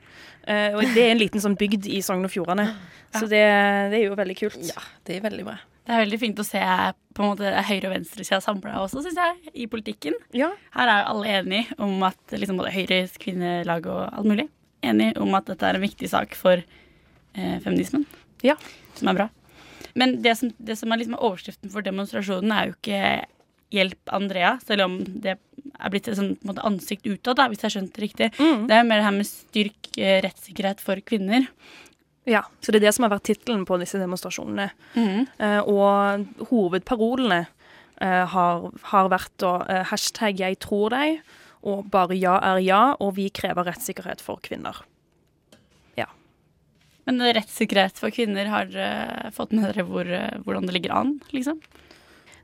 Eh, 0.49 0.75
Og 0.77 0.83
det 0.95 1.03
er 1.05 1.11
en 1.13 1.21
liten 1.21 1.43
sånn 1.45 1.57
bygd 1.59 1.87
i 1.91 2.01
Sogn 2.05 2.25
og 2.27 2.33
Fjordane. 2.33 2.69
Så 3.15 3.27
det, 3.29 3.43
det 3.93 3.99
er 4.01 4.07
jo 4.07 4.17
veldig 4.19 4.37
kult. 4.39 4.59
Ja, 4.69 4.81
det 5.09 5.19
er 5.19 5.27
veldig 5.27 5.45
bra. 5.49 5.59
Det 5.89 5.95
er 5.97 6.03
veldig 6.05 6.19
fint 6.21 6.41
å 6.43 6.45
se 6.45 6.61
på 7.17 7.25
en 7.25 7.31
måte 7.31 7.49
høyre- 7.65 7.89
og 7.89 7.95
venstresida 7.95 8.43
samla 8.45 8.75
også, 8.83 9.01
syns 9.07 9.17
jeg, 9.17 9.53
i 9.65 9.67
politikken. 9.73 10.17
Ja. 10.37 10.51
Her 10.77 10.91
er 10.93 11.07
alle 11.09 11.31
enige 11.39 11.79
om 11.81 12.03
at 12.05 12.19
liksom 12.37 12.61
både 12.61 12.75
Høyres 12.75 13.17
kvinnelag 13.21 13.89
og 13.89 14.03
alt 14.13 14.29
mulig 14.29 14.49
enige 14.85 15.17
om 15.25 15.33
at 15.35 15.49
dette 15.49 15.65
er 15.67 15.75
en 15.79 15.83
viktig 15.83 16.11
sak 16.13 16.37
for 16.39 16.61
eh, 16.61 17.57
feminismen. 17.65 18.05
Ja. 18.47 18.55
Som 18.95 19.09
er 19.11 19.17
bra. 19.23 19.29
Men 19.99 20.19
det 20.23 20.37
som, 20.39 20.53
det 20.61 20.77
som 20.79 20.93
er 20.93 21.01
liksom 21.01 21.17
overskriften 21.19 21.73
for 21.73 21.83
demonstrasjonen, 21.83 22.53
er 22.55 22.69
jo 22.69 22.77
ikke 22.77 23.01
'hjelp 23.75 24.13
Andrea', 24.17 24.59
selv 24.65 24.87
om 24.87 24.97
det 25.05 25.37
er 25.37 25.93
blitt 25.93 26.09
et 26.09 26.17
sånt, 26.19 26.41
måte, 26.47 26.65
ansikt 26.67 27.07
utad, 27.07 27.37
da, 27.39 27.49
hvis 27.51 27.63
jeg 27.67 27.75
skjønte 27.77 27.99
det 27.99 28.05
riktig. 28.07 28.31
Det 28.39 28.75
er 28.75 28.87
mer 28.87 29.03
det 29.03 29.07
her 29.07 29.17
med 29.19 29.29
styrk 29.29 29.91
eh, 29.99 30.19
rettssikkerhet 30.25 30.81
for 30.81 31.01
kvinner. 31.05 31.47
Ja, 32.29 32.43
så 32.61 32.73
det 32.73 32.81
er 32.81 32.89
det 32.89 32.95
som 32.97 33.07
har 33.07 33.15
vært 33.15 33.29
tittelen 33.29 33.65
på 33.69 33.79
disse 33.81 34.01
demonstrasjonene. 34.01 34.71
Eh, 34.97 35.61
og 35.65 36.49
hovedparolene 36.51 37.45
eh, 37.45 38.25
har, 38.35 38.69
har 38.93 39.13
vært 39.13 39.35
da 39.41 39.55
eh, 39.69 39.85
hashtag 39.93 40.41
'jeg 40.41 40.61
tror 40.65 40.91
deg' 40.97 41.21
og 41.63 41.91
'bare 41.91 42.17
ja 42.17 42.39
er 42.39 42.59
ja', 42.59 42.97
og 43.01 43.17
'vi 43.17 43.29
krever 43.31 43.65
rettssikkerhet 43.65 44.21
for 44.21 44.41
kvinner'. 44.41 44.85
Men 47.09 47.25
rettssikkerhet 47.33 47.97
for 47.97 48.13
kvinner, 48.13 48.51
har 48.53 48.69
uh, 48.77 49.29
fått 49.33 49.55
med 49.57 49.65
dere 49.65 49.87
hvor, 49.89 50.05
uh, 50.05 50.43
hvordan 50.45 50.69
det 50.69 50.75
ligger 50.77 50.93
an, 50.93 51.15
liksom? 51.33 51.63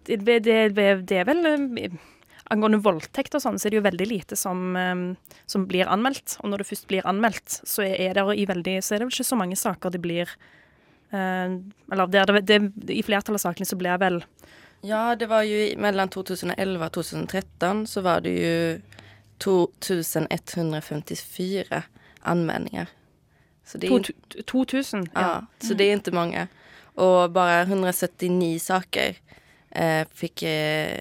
Det, 0.04 0.16
det, 0.16 0.38
det, 0.76 1.16
er 1.16 1.24
vel 1.28 1.40
eh, 1.48 1.92
Angående 2.52 2.76
voldtekt 2.84 3.32
og 3.38 3.40
sånn, 3.40 3.56
så 3.56 3.64
er 3.66 3.70
det 3.72 3.78
jo 3.78 3.86
veldig 3.86 4.06
lite 4.10 4.36
som, 4.36 4.58
eh, 4.76 4.96
som 5.48 5.64
blir 5.68 5.88
anmeldt. 5.90 6.36
Og 6.42 6.46
når 6.52 6.58
det 6.60 6.70
først 6.72 6.88
blir 6.90 7.06
anmeldt, 7.08 7.50
så 7.64 7.80
er 7.86 8.12
det, 8.18 8.24
i 8.36 8.44
veldig, 8.48 8.76
så 8.84 8.90
er 8.94 8.98
det 9.00 9.06
vel 9.08 9.16
ikke 9.16 9.32
så 9.32 9.40
mange 9.40 9.56
saker 9.56 9.90
det 9.94 10.02
blir 10.04 10.26
eh, 10.28 11.50
Eller 11.92 12.06
det, 12.12 12.18
er 12.20 12.26
det, 12.40 12.58
i 12.92 13.06
flertallet 13.06 13.40
av 13.40 13.44
sakene 13.48 13.66
så 13.68 13.80
blir 13.80 13.96
vel 14.02 14.16
Ja, 14.84 15.16
det 15.16 15.26
var 15.30 15.42
jo 15.48 15.58
mellom 15.80 16.08
2011 16.12 16.84
og 16.84 16.90
2013 16.98 17.86
så 17.88 17.98
var 18.04 18.18
det 18.26 18.34
jo 18.36 18.56
2154 19.44 21.82
anmeldinger. 22.24 22.86
Så 23.64 23.78
det 23.78 23.88
to, 23.88 24.02
2000. 24.46 25.08
ja, 25.14 25.42
så 25.60 25.74
det 25.74 25.88
er 25.88 25.96
ikke 25.96 26.14
mange. 26.14 26.48
Og 26.94 27.32
bare 27.32 27.62
179 27.62 28.62
saker 28.62 29.14
eh, 29.74 30.02
fikk 30.14 30.46
eh, 30.48 30.98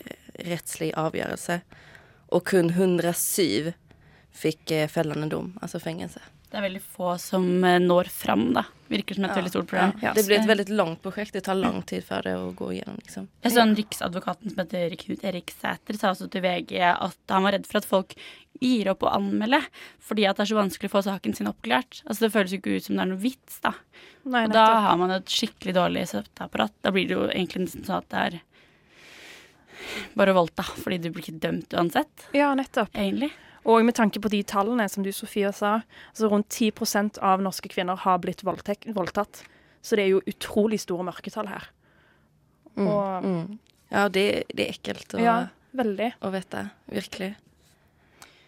rettslig 0.50 0.92
avgjørelse. 1.00 1.62
Og 2.34 2.46
kun 2.50 2.72
107 2.74 3.74
fikk 4.34 4.74
eh, 4.74 4.88
fellende 4.89 5.30
dom, 5.30 5.53
altså 5.62 5.82
fengsel. 5.82 6.24
det 6.50 6.60
er 6.60 6.65
veldig 6.68 6.82
få 6.86 7.15
som 7.22 7.46
eh, 7.65 7.80
når 7.82 8.10
fram, 8.13 8.51
da. 8.53 8.65
Virker 8.94 9.18
som 9.18 9.25
et 9.25 9.34
veldig 9.34 9.50
stort 9.50 9.70
problem. 9.72 9.94
Ja. 10.06 10.12
Det 10.13 10.22
blir 10.27 10.38
et 10.38 10.50
veldig 10.50 10.65
langt 10.77 11.00
prosjekt. 11.01 11.34
Det 11.34 11.42
tar 11.48 11.58
lang 11.58 11.80
tid 11.89 12.03
før 12.06 12.27
det 12.27 12.34
å 12.38 12.51
gå 12.53 12.68
igjennom. 12.75 13.00
Liksom. 13.01 13.25
Jeg 13.42 13.53
så 13.56 13.62
en 13.63 13.74
Riksadvokaten 13.77 14.53
som 14.53 14.62
heter 14.62 14.94
Knut 15.01 15.24
Erik 15.25 15.53
Sæter, 15.53 15.98
sa 15.98 16.12
også 16.13 16.27
til 16.30 16.44
VG 16.46 16.75
at 16.92 17.34
han 17.34 17.48
var 17.48 17.56
redd 17.58 17.65
for 17.70 17.82
at 17.82 17.89
folk 17.89 18.13
gir 18.62 18.92
opp 18.92 19.01
å 19.03 19.10
anmelde 19.15 19.60
fordi 20.03 20.27
at 20.30 20.38
det 20.38 20.46
er 20.46 20.51
så 20.51 20.60
vanskelig 20.60 20.92
å 20.92 20.94
få 20.94 21.01
saken 21.08 21.34
sin 21.34 21.50
oppklart. 21.50 22.03
Altså 22.06 22.27
Det 22.27 22.34
føles 22.36 22.53
jo 22.53 22.62
ikke 22.62 22.77
ut 22.77 22.86
som 22.86 23.00
det 23.00 23.06
er 23.06 23.12
noe 23.15 23.24
vits, 23.25 23.58
da. 23.65 23.74
Nei, 24.30 24.46
og 24.46 24.53
da 24.53 24.65
har 24.86 25.01
man 25.01 25.18
et 25.18 25.38
skikkelig 25.42 25.74
dårlig 25.80 26.06
støtteapparat. 26.13 26.75
Da 26.86 26.94
blir 26.94 27.10
det 27.10 27.18
jo 27.18 27.25
egentlig 27.32 27.65
nesten 27.65 27.88
sånn 27.88 28.03
at 28.03 28.12
det 28.13 28.25
er 28.27 28.42
bare 30.20 30.36
voldta, 30.36 30.65
fordi 30.77 31.00
du 31.03 31.10
blir 31.12 31.25
ikke 31.25 31.42
dømt 31.44 31.74
uansett. 31.77 32.27
Ja, 32.38 32.51
nettopp. 32.58 32.94
Egentlig. 32.94 33.32
Og 33.63 33.84
med 33.88 33.96
tanke 33.96 34.20
på 34.20 34.32
de 34.32 34.42
tallene 34.48 34.89
som 34.92 35.06
du, 35.06 35.12
Sofia, 35.15 35.53
sa, 35.56 35.77
så 36.15 36.27
rundt 36.32 36.51
10% 36.51 37.22
av 37.24 37.44
norske 37.44 37.72
kvinner 37.72 38.00
har 38.03 38.20
blitt 38.24 38.44
voldtatt. 38.44 39.44
Så 39.84 40.00
det 40.00 40.06
er 40.06 40.12
jo 40.15 40.24
utrolig 40.27 40.82
store 40.84 41.06
mørketall 41.08 41.48
her. 41.51 41.70
Mm, 42.75 42.88
og, 42.88 43.24
mm. 43.24 43.46
Ja, 43.94 44.08
det, 44.10 44.25
det, 44.51 44.65
er 44.65 44.74
ekkelt 44.74 45.15
å, 45.15 45.22
ja, 45.22 45.38
å 46.20 46.34
vite. 46.34 46.68
Virkelig. 46.92 47.34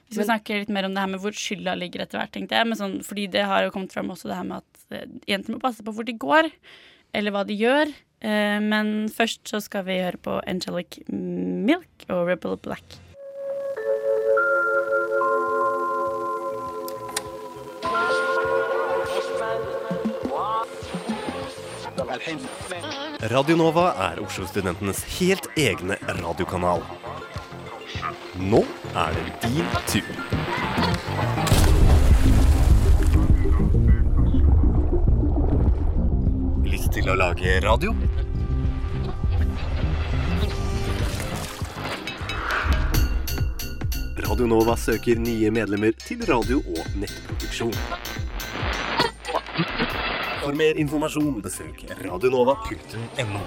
Vi 0.05 0.17
skal 0.17 0.27
snakke 0.29 0.60
litt 0.62 0.72
mer 0.74 0.88
om 0.88 0.96
det 0.96 1.01
her 1.01 1.12
med 1.12 1.22
hvor 1.24 1.36
skylda 1.36 1.74
ligger 1.79 2.03
etter 2.03 2.20
hvert, 2.20 2.34
tenkte 2.36 2.58
jeg. 2.58 2.77
Sånn, 2.77 3.00
fordi 3.05 3.27
det 3.34 3.46
har 3.50 3.65
jo 3.65 3.72
kommet 3.74 3.96
fram 3.96 4.12
også 4.13 4.29
det 4.29 4.38
her 4.38 4.48
med 4.48 4.62
at 4.62 4.98
eh, 4.98 5.08
jenter 5.32 5.55
må 5.55 5.62
passe 5.63 5.86
på 5.86 5.94
hvor 5.96 6.05
de 6.08 6.17
går, 6.22 6.50
eller 7.15 7.34
hva 7.34 7.46
de 7.48 7.58
gjør. 7.58 7.94
Eh, 8.25 8.60
men 8.62 9.10
først 9.13 9.44
så 9.51 9.60
skal 9.62 9.86
vi 9.86 10.00
høre 10.01 10.17
på 10.17 10.39
Angelic 10.50 10.98
Milk 11.10 12.08
og 12.10 12.25
Rebel 12.32 12.58
Black. 12.58 12.98
Radio 23.25 23.55
Nova 23.58 23.86
er 24.08 24.22
Oslo-studentenes 24.24 25.03
helt 25.20 25.48
egne 25.60 25.98
radiokanal. 26.22 26.82
Nå 28.41 28.63
er 28.96 29.15
det 29.20 29.27
din 29.46 29.70
tur. 29.91 30.10
Til 36.96 37.10
å 37.12 37.15
lage 37.20 37.58
radio? 37.60 37.91
Radio 44.35 44.49
Nova 44.51 44.73
søker 44.75 45.15
nye 45.15 45.47
medlemmer 45.47 45.93
til 45.95 46.19
radio- 46.27 46.59
og 46.59 46.95
nettproduksjon. 46.99 47.71
For 50.41 50.57
mer 50.59 50.75
informasjon 50.83 51.37
besøk 51.39 51.85
radionova.no. 52.01 53.43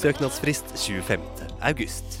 Søknadsfrist 0.00 0.72
25. 0.78 1.28
august. 1.60 2.16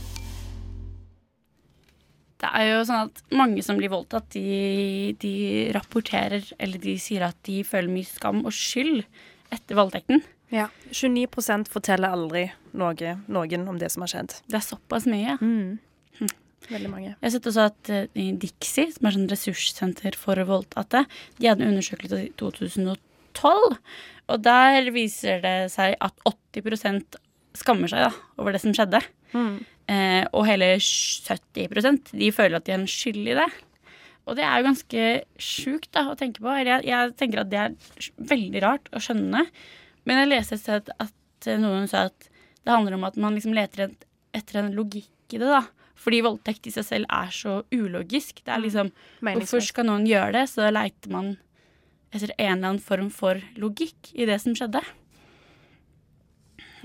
Det 2.44 2.52
er 2.52 2.68
jo 2.74 2.84
sånn 2.84 3.08
at 3.08 3.24
mange 3.32 3.64
som 3.64 3.80
blir 3.80 3.88
voldtatt, 3.96 4.28
de, 4.36 5.16
de, 5.24 5.34
rapporterer 5.72 6.44
eller 6.60 6.76
de 6.76 6.98
sier 7.00 7.24
at 7.24 7.40
de 7.48 7.62
føler 7.64 7.88
mye 7.96 8.12
skam 8.12 8.44
og 8.44 8.52
skyld 8.52 9.06
etter 9.48 9.80
voldtekten. 9.80 10.26
Ja. 10.52 10.68
29 10.92 11.70
forteller 11.72 12.12
aldri 12.12 12.50
noe, 12.76 13.20
noen 13.32 13.70
om 13.70 13.80
det 13.80 13.94
som 13.96 14.04
har 14.04 14.18
skjedd. 14.18 14.42
Det 14.44 14.60
er 14.60 14.74
såpass 14.74 15.08
mye. 15.08 15.40
Mm. 15.40 15.78
Veldig 16.70 16.90
mange. 16.92 17.10
Jeg 17.12 17.26
har 17.26 17.34
sett 17.34 17.48
også 17.50 17.66
at 17.68 17.90
uh, 17.92 18.20
Dixie, 18.40 18.90
som 18.94 19.08
er 19.08 19.16
sånn 19.16 19.30
ressurssenter 19.30 20.18
for 20.18 20.40
voldtatte, 20.46 21.04
de 21.40 21.50
hadde 21.50 21.66
en 21.66 21.74
undersøkelse 21.74 22.20
i 22.28 22.30
2012 22.40 23.78
Og 24.30 24.44
der 24.44 24.90
viser 24.94 25.42
det 25.42 25.56
seg 25.74 25.96
at 25.98 26.22
80% 26.28 27.18
skammer 27.58 27.90
seg 27.90 28.06
da, 28.06 28.12
over 28.38 28.54
det 28.54 28.62
som 28.62 28.74
skjedde. 28.76 29.02
Mm. 29.34 29.56
Uh, 29.90 30.24
og 30.30 30.46
hele 30.46 30.76
70% 30.78 32.14
de 32.14 32.30
føler 32.34 32.60
at 32.60 32.68
de 32.68 32.76
er 32.76 32.78
en 32.78 32.90
skyld 32.90 33.24
i 33.26 33.38
det. 33.40 33.48
Og 34.28 34.36
det 34.38 34.44
er 34.46 34.60
jo 34.60 34.68
ganske 34.68 35.06
sjukt 35.42 35.90
da, 35.96 36.06
å 36.12 36.18
tenke 36.18 36.44
på. 36.44 36.52
Jeg, 36.60 36.84
jeg, 36.86 37.14
tenker 37.18 37.42
at 37.42 37.50
det 37.50 37.62
er 37.64 38.10
veldig 38.30 38.62
rart 38.62 38.86
å 38.94 39.02
skjønne. 39.02 39.42
Men 40.06 40.22
jeg 40.22 40.30
leste 40.30 40.54
et 40.54 40.62
sted 40.62 40.92
at 41.02 41.50
noen 41.58 41.90
sa 41.90 42.06
at 42.10 42.30
det 42.60 42.70
handler 42.70 42.98
om 42.98 43.08
at 43.08 43.16
man 43.18 43.34
liksom 43.34 43.56
leter 43.56 43.88
etter 44.36 44.60
en 44.60 44.74
logikk 44.76 45.34
i 45.34 45.40
det. 45.40 45.48
da. 45.48 45.64
Fordi 46.00 46.22
voldtekt 46.24 46.68
i 46.70 46.72
seg 46.74 46.86
selv 46.86 47.10
er 47.12 47.32
så 47.34 47.60
ulogisk. 47.74 48.40
Det 48.44 48.52
er 48.52 48.60
mm. 48.60 48.66
liksom, 48.66 48.92
Hvorfor 49.20 49.64
skal 49.64 49.88
noen 49.88 50.06
gjøre 50.08 50.32
det? 50.38 50.46
Så 50.52 50.68
leiter 50.72 51.12
man 51.12 51.34
etter 52.10 52.32
en 52.36 52.56
eller 52.56 52.72
annen 52.72 52.82
form 52.82 53.10
for 53.14 53.38
logikk 53.60 54.10
i 54.16 54.26
det 54.26 54.40
som 54.42 54.56
skjedde. 54.56 54.80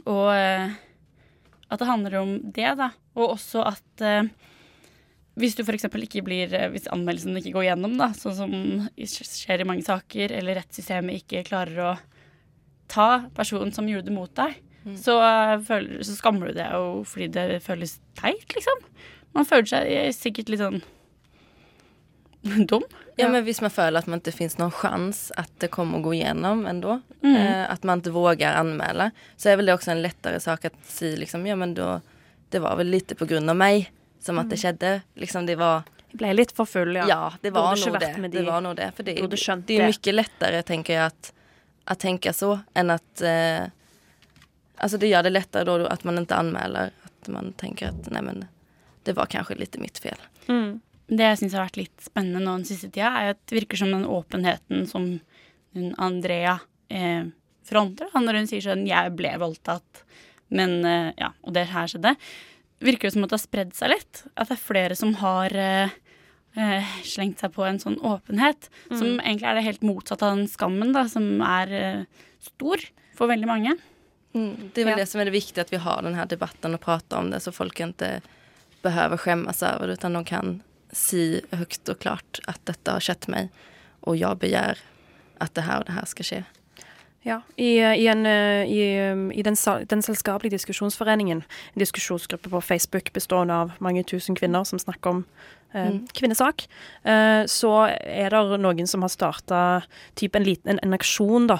Og 0.06 0.28
eh, 0.36 0.76
at 1.66 1.82
det 1.82 1.88
handler 1.90 2.20
om 2.20 2.36
det, 2.54 2.68
da. 2.78 2.92
Og 3.18 3.38
også 3.38 3.64
at 3.66 4.04
eh, 4.06 4.28
hvis 5.40 5.58
du 5.58 5.64
f.eks. 5.66 5.88
ikke 5.90 6.24
blir 6.24 6.54
eh, 6.56 6.70
Hvis 6.72 6.88
anmeldelsen 6.94 7.40
ikke 7.40 7.56
går 7.58 7.70
gjennom, 7.70 7.96
da, 8.00 8.12
sånn 8.16 8.38
som 8.38 8.54
skjer 8.96 9.64
i 9.64 9.68
mange 9.68 9.86
saker, 9.88 10.36
eller 10.36 10.60
rettssystemet 10.62 11.24
ikke 11.24 11.46
klarer 11.48 11.82
å 11.84 11.96
ta 12.92 13.26
personen 13.36 13.74
som 13.74 13.88
gjorde 13.90 14.12
det 14.12 14.16
mot 14.16 14.32
deg, 14.38 14.60
mm. 14.86 14.98
så, 15.02 15.20
føler, 15.68 16.04
så, 16.06 16.18
skammer 16.18 16.52
du 16.52 16.60
deg 16.60 16.74
jo 16.74 17.04
fordi 17.10 17.30
det 17.36 17.62
føles 17.66 17.98
teit, 18.20 18.48
liksom. 18.56 18.86
Man 19.36 19.48
føler 19.48 19.68
seg 19.68 20.16
sikkert 20.16 20.52
litt 20.54 20.64
sånn 20.64 20.84
dum. 22.70 22.86
Ja, 23.16 23.30
men 23.30 23.46
hvis 23.48 23.62
man 23.64 23.72
føler 23.72 24.02
at 24.02 24.10
man 24.12 24.20
ikke 24.20 24.36
finnes 24.36 24.58
noen 24.60 24.74
sjanse 24.76 25.36
at 25.40 25.52
det 25.64 25.70
kommer 25.74 26.02
å 26.02 26.06
gå 26.06 26.18
igjennom 26.18 26.66
ennå, 26.68 26.98
mm. 27.24 27.36
eh, 27.36 27.64
at 27.72 27.86
man 27.88 28.04
ikke 28.04 28.14
våger 28.16 28.58
anmelde, 28.60 29.10
så 29.40 29.52
er 29.52 29.60
vel 29.60 29.72
det 29.72 29.78
også 29.78 29.94
en 29.94 30.04
lettere 30.04 30.42
sak 30.44 30.68
å 30.68 30.74
si 30.90 31.14
liksom, 31.16 31.46
ja 31.48 31.56
men 31.60 31.74
da, 31.78 32.00
det 32.52 32.62
var 32.64 32.76
vel 32.80 32.92
litt 32.92 33.16
på 33.16 33.28
grunn 33.30 33.50
av 33.52 33.58
meg 33.60 33.88
som 34.24 34.42
at 34.42 34.50
det 34.52 34.60
mm. 34.60 34.64
skjedde. 34.64 34.92
Liksom 35.22 35.48
det 35.48 35.56
var 35.62 35.88
Jeg 36.12 36.20
ble 36.20 36.34
litt 36.36 36.52
for 36.56 36.70
full, 36.70 36.96
ja. 36.98 37.08
Ja, 37.10 37.24
det 37.42 37.54
var 37.56 37.80
noe 37.80 38.04
det. 38.04 38.12
De, 38.18 38.30
det 38.36 38.46
var 38.48 38.62
noe 38.64 38.78
det. 38.78 38.92
For 38.98 39.08
det, 39.08 39.18
det, 39.22 39.40
det 39.68 39.80
er 39.80 39.90
mye 39.92 40.16
lettere, 40.16 40.62
tenker 40.68 40.98
jeg, 40.98 41.10
at, 41.14 41.32
å 41.92 41.98
tenke 42.02 42.34
så 42.34 42.56
enn 42.76 42.94
at 42.94 43.26
eh, 43.26 43.66
Altså, 44.78 45.00
det 45.00 45.12
gjør 45.12 45.24
det 45.28 45.36
lettere 45.36 45.66
då 45.68 45.88
at 45.88 46.04
man 46.08 46.20
ikke 46.22 46.40
anmäler. 46.40 46.92
At 47.08 47.30
man 47.32 47.54
tenker 47.60 47.94
at 47.94 48.12
nei, 48.12 48.22
men 48.26 48.46
det 49.06 49.16
var 49.16 49.30
kanskje 49.32 49.60
litt 49.60 49.80
mitt 49.82 50.02
fel. 50.02 50.20
Mm 50.50 50.82
det 51.06 51.26
jeg 51.26 51.40
syns 51.42 51.56
har 51.56 51.68
vært 51.68 51.80
litt 51.80 52.06
spennende 52.06 52.42
nå 52.42 52.58
den 52.60 52.68
siste 52.68 52.90
tida, 52.90 53.12
er 53.14 53.36
at 53.36 53.42
det 53.46 53.60
virker 53.60 53.80
som 53.80 53.92
den 53.94 54.08
åpenheten 54.10 54.86
som 54.90 55.10
Andrea 56.02 56.58
eh, 56.90 57.28
fronter 57.66 58.10
når 58.16 58.40
hun 58.40 58.50
sier 58.50 58.64
sånn 58.66 58.86
'Jeg 58.88 59.14
ble 59.18 59.36
voldtatt', 59.42 60.04
men 60.50 60.84
eh, 60.86 61.14
Ja, 61.18 61.34
og 61.44 61.54
det 61.54 61.68
her 61.70 61.88
skjedde. 61.88 62.16
Virker 62.82 63.08
det 63.08 63.14
som 63.14 63.24
at 63.24 63.30
det 63.30 63.38
har 63.38 63.46
spredd 63.46 63.74
seg 63.76 63.90
litt. 63.94 64.24
At 64.36 64.50
det 64.50 64.58
er 64.58 64.66
flere 64.66 64.96
som 64.96 65.14
har 65.22 65.54
eh, 65.54 65.90
eh 66.56 66.86
slengt 67.04 67.40
seg 67.40 67.54
på 67.54 67.66
en 67.66 67.80
sånn 67.80 68.00
åpenhet. 68.02 68.70
Mm. 68.90 68.98
Som 68.98 69.20
egentlig 69.20 69.50
er 69.50 69.56
det 69.56 69.68
helt 69.70 69.86
motsatt 69.86 70.24
av 70.24 70.38
den 70.38 70.48
skammen, 70.48 70.94
da, 70.94 71.08
som 71.08 71.42
er 71.42 71.72
eh, 71.72 72.06
stor 72.42 72.82
for 73.16 73.28
veldig 73.28 73.48
mange. 73.48 73.78
Mm, 74.36 74.72
det 74.74 74.82
er 74.82 74.90
vel 74.90 74.98
ja. 74.98 75.04
det 75.04 75.10
som 75.10 75.22
er 75.22 75.30
det 75.30 75.36
viktige, 75.38 75.64
at 75.64 75.72
vi 75.72 75.80
har 75.80 76.04
denne 76.04 76.26
debatten 76.28 76.76
og 76.76 76.84
prater 76.84 77.22
om 77.22 77.32
det, 77.32 77.40
så 77.44 77.56
folk 77.56 77.80
ikke 77.80 78.18
behøver 78.84 79.22
skjemmes 79.22 79.64
over 79.66 79.88
det, 79.88 80.00
utan 80.02 80.20
de 80.20 80.24
kan 80.28 80.58
si 80.96 81.40
høyt 81.56 81.92
og 81.92 82.02
klart 82.04 82.42
at 82.52 82.60
dette 82.68 82.92
har 82.92 83.04
skjedd 83.04 83.30
meg, 83.32 83.50
og 84.06 84.20
jeg 84.20 84.42
begjær 84.44 84.84
at 85.44 85.56
det 85.56 85.66
her 85.66 85.82
og 85.82 85.88
det 85.88 85.96
her 85.96 86.08
skal 86.12 86.28
skje. 86.28 86.44
Ja, 87.26 87.40
i, 87.58 87.80
i, 87.82 88.06
en, 88.12 88.22
i, 88.70 88.82
i 89.34 89.44
den, 89.44 89.58
den, 89.90 90.04
selskapelige 90.06 90.54
diskusjonsforeningen, 90.60 91.42
en 91.42 91.82
diskusjonsgruppe 91.82 92.52
på 92.54 92.62
Facebook 92.62 93.10
bestående 93.16 93.56
av 93.64 93.72
mange 93.82 94.04
tusen 94.06 94.38
kvinner 94.38 94.68
som 94.70 94.78
snakker 94.78 95.10
om 95.10 95.24
eh, 95.26 95.65
mm. 95.76 96.00
kvinnesak, 96.16 96.66
eh, 97.04 97.44
så 97.52 97.74
er 97.92 98.34
det 98.34 98.60
noen 98.64 98.88
som 98.88 99.06
har 99.06 99.12
starta 99.14 99.62
en, 100.16 100.48
en, 100.48 100.80
en, 100.80 100.96
aksjon, 100.96 101.48
da, 101.52 101.60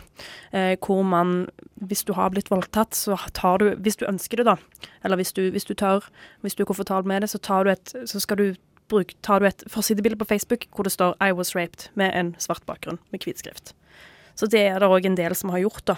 eh, 0.52 0.74
hvor 0.80 1.04
man, 1.04 1.48
hvis 1.84 2.06
du 2.08 2.14
har 2.18 2.32
blitt 2.34 2.52
voldtatt, 2.54 2.96
så 2.96 3.18
tar 3.34 3.60
du, 3.60 3.72
hvis 3.76 4.00
du 4.00 4.08
ønsker 4.08 4.42
det, 4.42 4.48
da, 4.48 4.58
eller 5.04 5.20
hvis 5.22 5.36
du, 5.36 5.50
hvis 5.52 5.68
du 5.68 5.74
tør, 5.74 6.08
hvis 6.42 6.56
du 6.56 6.64
er 6.64 6.72
komfortabel 6.72 7.12
med 7.12 7.26
det, 7.26 7.32
så, 7.34 7.42
tar 7.42 7.66
du 7.66 7.74
et, 7.74 7.96
så 8.06 8.22
skal 8.24 8.42
du 8.42 8.48
bruk, 8.92 9.16
tar 9.26 9.42
du 9.42 9.50
et 9.50 9.64
forsidebilde 9.72 10.20
på 10.22 10.28
Facebook 10.30 10.68
hvor 10.72 10.86
det 10.86 10.94
står 10.94 11.16
'I 11.20 11.34
was 11.34 11.56
raped' 11.56 11.90
med 11.96 12.14
en 12.14 12.36
svart 12.38 12.66
bakgrunn 12.66 13.00
med 13.12 13.26
hvit 13.26 13.40
skrift. 13.40 13.74
Så 14.36 14.48
det 14.48 14.62
er 14.68 14.80
det 14.80 14.90
òg 14.90 15.06
en 15.06 15.18
del 15.18 15.36
som 15.36 15.50
har 15.50 15.60
gjort, 15.64 15.86
da. 15.86 15.96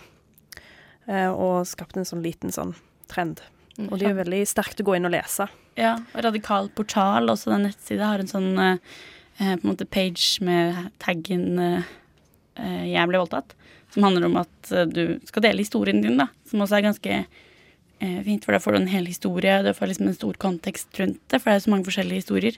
Eh, 1.07 1.31
og 1.31 1.65
skapt 1.67 1.97
en 1.97 2.05
sånn 2.05 2.23
liten 2.23 2.51
sånn 2.51 2.75
trend. 3.07 3.41
Mm. 3.77 3.89
Og 3.91 3.99
det 3.99 4.09
er 4.09 4.19
veldig 4.19 4.43
sterkt 4.47 4.81
å 4.81 4.85
gå 4.87 4.97
inn 4.97 5.07
og 5.07 5.13
lese. 5.13 5.47
Ja, 5.77 5.93
og 6.13 6.25
Radikal 6.25 6.71
portal, 6.73 7.29
også 7.29 7.53
den 7.53 7.67
nettsida, 7.67 8.09
har 8.11 8.23
en 8.23 8.31
sånn 8.31 8.51
eh, 8.57 8.79
eh 9.37 9.53
på 9.55 9.67
en 9.67 9.71
måte 9.71 9.85
page 9.85 10.41
med 10.41 10.89
taggen 11.03 11.59
eh, 11.61 11.83
eh 12.57 12.85
'Jeg 12.93 13.07
ble 13.07 13.21
voldtatt', 13.21 13.53
som 13.93 14.03
handler 14.03 14.25
om 14.25 14.37
at 14.37 14.71
eh, 14.71 14.85
du 14.85 15.19
skal 15.25 15.43
dele 15.43 15.61
historien 15.61 16.01
din, 16.01 16.17
da. 16.17 16.27
Som 16.49 16.61
også 16.61 16.77
er 16.77 16.89
ganske 16.89 17.13
eh, 17.13 18.23
fint, 18.23 18.43
for 18.43 18.51
da 18.51 18.59
får 18.59 18.73
du 18.73 18.81
en 18.81 18.95
hel 18.95 19.05
historie. 19.05 19.63
Du 19.63 19.73
får 19.73 19.87
liksom 19.87 20.07
en 20.07 20.17
stor 20.17 20.33
kontekst 20.33 20.99
rundt 20.99 21.21
det, 21.29 21.41
for 21.41 21.51
det 21.51 21.55
er 21.55 21.65
så 21.65 21.69
mange 21.69 21.85
forskjellige 21.85 22.25
historier. 22.25 22.57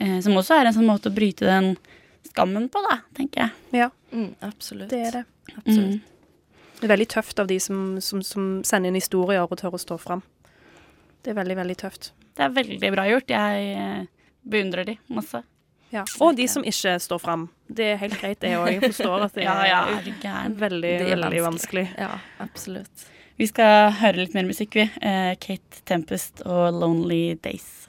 Eh, 0.00 0.20
som 0.20 0.36
også 0.36 0.60
er 0.60 0.66
en 0.66 0.74
sånn 0.74 0.90
måte 0.90 1.08
å 1.08 1.14
bryte 1.14 1.46
den 1.46 1.76
skammen 2.28 2.68
på, 2.68 2.80
da, 2.84 3.00
tenker 3.16 3.40
jeg. 3.46 3.50
Ja, 3.72 3.90
Mm, 4.14 4.34
absolutt. 4.40 4.90
det 4.90 5.00
er 5.06 5.10
det. 5.10 5.24
Absolutt. 5.56 5.94
Mm. 5.94 6.00
Det 6.78 6.84
er 6.84 6.92
veldig 6.96 7.08
tøft 7.08 7.38
av 7.38 7.46
de 7.46 7.58
som, 7.60 8.00
som, 8.00 8.22
som 8.22 8.62
sender 8.64 8.92
inn 8.92 8.98
historier 8.98 9.42
og 9.42 9.58
tør 9.58 9.74
å 9.74 9.80
stå 9.80 9.98
fram. 9.98 10.22
Det 11.24 11.32
er 11.32 11.38
veldig, 11.38 11.56
veldig 11.56 11.76
tøft. 11.80 12.12
Det 12.34 12.44
er 12.48 12.54
veldig 12.56 12.90
bra 12.94 13.04
gjort. 13.08 13.30
Jeg 13.30 13.74
eh, 13.78 14.06
beundrer 14.50 14.84
de 14.88 14.96
masse. 15.14 15.42
Ja. 15.94 16.02
Og 16.24 16.34
de 16.34 16.48
som 16.50 16.64
ikke 16.66 16.96
står 16.98 17.20
fram. 17.22 17.44
Det 17.70 17.92
er 17.92 18.00
helt 18.00 18.16
greit, 18.18 18.40
det 18.42 18.56
òg. 18.58 18.66
Jeg 18.72 18.80
forstår 18.88 19.26
at 19.28 19.34
det 19.38 19.44
Ja, 19.46 19.54
ja, 19.68 19.82
er 19.94 20.08
gæren. 20.22 20.56
veldig, 20.58 20.94
Det 20.98 21.10
er 21.12 21.20
veldig 21.22 21.42
vanskelig. 21.46 21.84
Ja, 21.98 22.10
absolutt. 22.42 23.04
Vi 23.38 23.46
skal 23.50 23.92
høre 24.00 24.18
litt 24.24 24.34
mer 24.34 24.46
musikk, 24.46 24.74
vi. 24.78 24.88
Eh, 25.02 25.32
Kate 25.42 25.82
Tempest 25.86 26.42
og 26.46 26.74
Lonely 26.80 27.34
Days. 27.42 27.86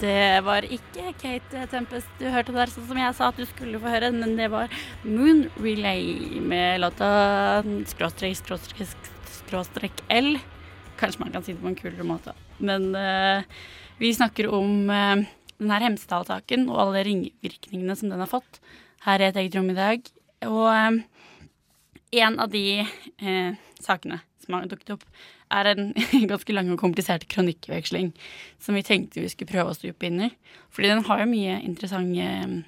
Det 0.00 0.40
var 0.46 0.64
ikke 0.64 1.10
Kate 1.20 1.66
Tempest 1.68 2.08
du 2.16 2.24
hørte 2.32 2.54
der, 2.56 2.70
sånn 2.72 2.86
som 2.88 2.98
jeg 3.00 3.16
sa 3.18 3.26
at 3.28 3.36
du 3.36 3.44
skulle 3.44 3.80
få 3.82 3.90
høre, 3.92 4.08
men 4.14 4.32
det 4.38 4.46
var 4.52 4.72
Moon 5.04 5.42
Relay 5.60 6.40
med 6.40 6.80
låta 6.80 7.10
skråstrek, 7.90 8.38
skråstrek, 8.38 8.94
skråstrek 9.42 10.00
L. 10.16 10.38
Kanskje 11.00 11.20
man 11.20 11.34
kan 11.34 11.44
si 11.44 11.52
det 11.52 11.60
på 11.60 11.68
en 11.68 11.76
kulere 11.76 12.06
måte. 12.08 12.32
Men 12.64 12.94
uh, 12.96 13.44
vi 14.00 14.14
snakker 14.16 14.48
om 14.56 14.88
uh, 14.88 15.20
den 15.60 15.84
Hemsedal-saken 15.84 16.64
og 16.72 16.80
alle 16.86 17.04
ringvirkningene 17.10 17.98
som 18.00 18.08
den 18.08 18.24
har 18.24 18.30
fått 18.30 18.62
her 19.04 19.20
i 19.20 19.28
et 19.28 19.42
eget 19.42 19.60
rom 19.60 19.68
i 19.68 19.76
dag. 19.76 20.10
Og 20.48 20.64
uh, 20.64 21.44
en 22.24 22.40
av 22.40 22.48
de 22.56 22.64
sakene 23.84 24.22
som 24.40 24.56
har 24.56 24.70
dukket 24.70 24.96
opp, 24.96 25.04
er 25.50 25.70
en 25.72 25.92
ganske 26.32 26.54
lang 26.54 26.70
og 26.72 26.80
komplisert 26.82 27.26
kronikkveksling 27.30 28.12
som 28.62 28.78
vi 28.78 28.84
tenkte 28.86 29.22
vi 29.22 29.30
skulle 29.32 29.50
prøve 29.50 29.72
å 29.74 29.78
stupe 29.78 30.08
inn 30.08 30.26
i. 30.28 30.30
Fordi 30.74 30.92
den 30.92 31.04
har 31.08 31.22
jo 31.22 31.30
mye 31.30 31.60
interessante 31.66 32.26
eh, 32.26 32.58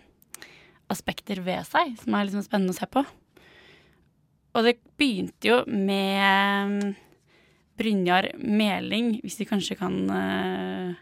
aspekter 0.92 1.40
ved 1.44 1.64
seg 1.68 1.96
som 2.02 2.16
er 2.16 2.28
liksom 2.28 2.44
spennende 2.46 2.74
å 2.74 2.78
se 2.78 2.88
på. 2.90 3.04
Og 4.52 4.66
det 4.66 4.76
begynte 5.00 5.48
jo 5.48 5.62
med 5.66 6.92
Brynjar 7.80 8.32
Meling, 8.38 9.16
hvis 9.22 9.38
vi 9.40 9.48
kanskje 9.48 9.78
kan 9.80 9.96
eh, 10.12 10.98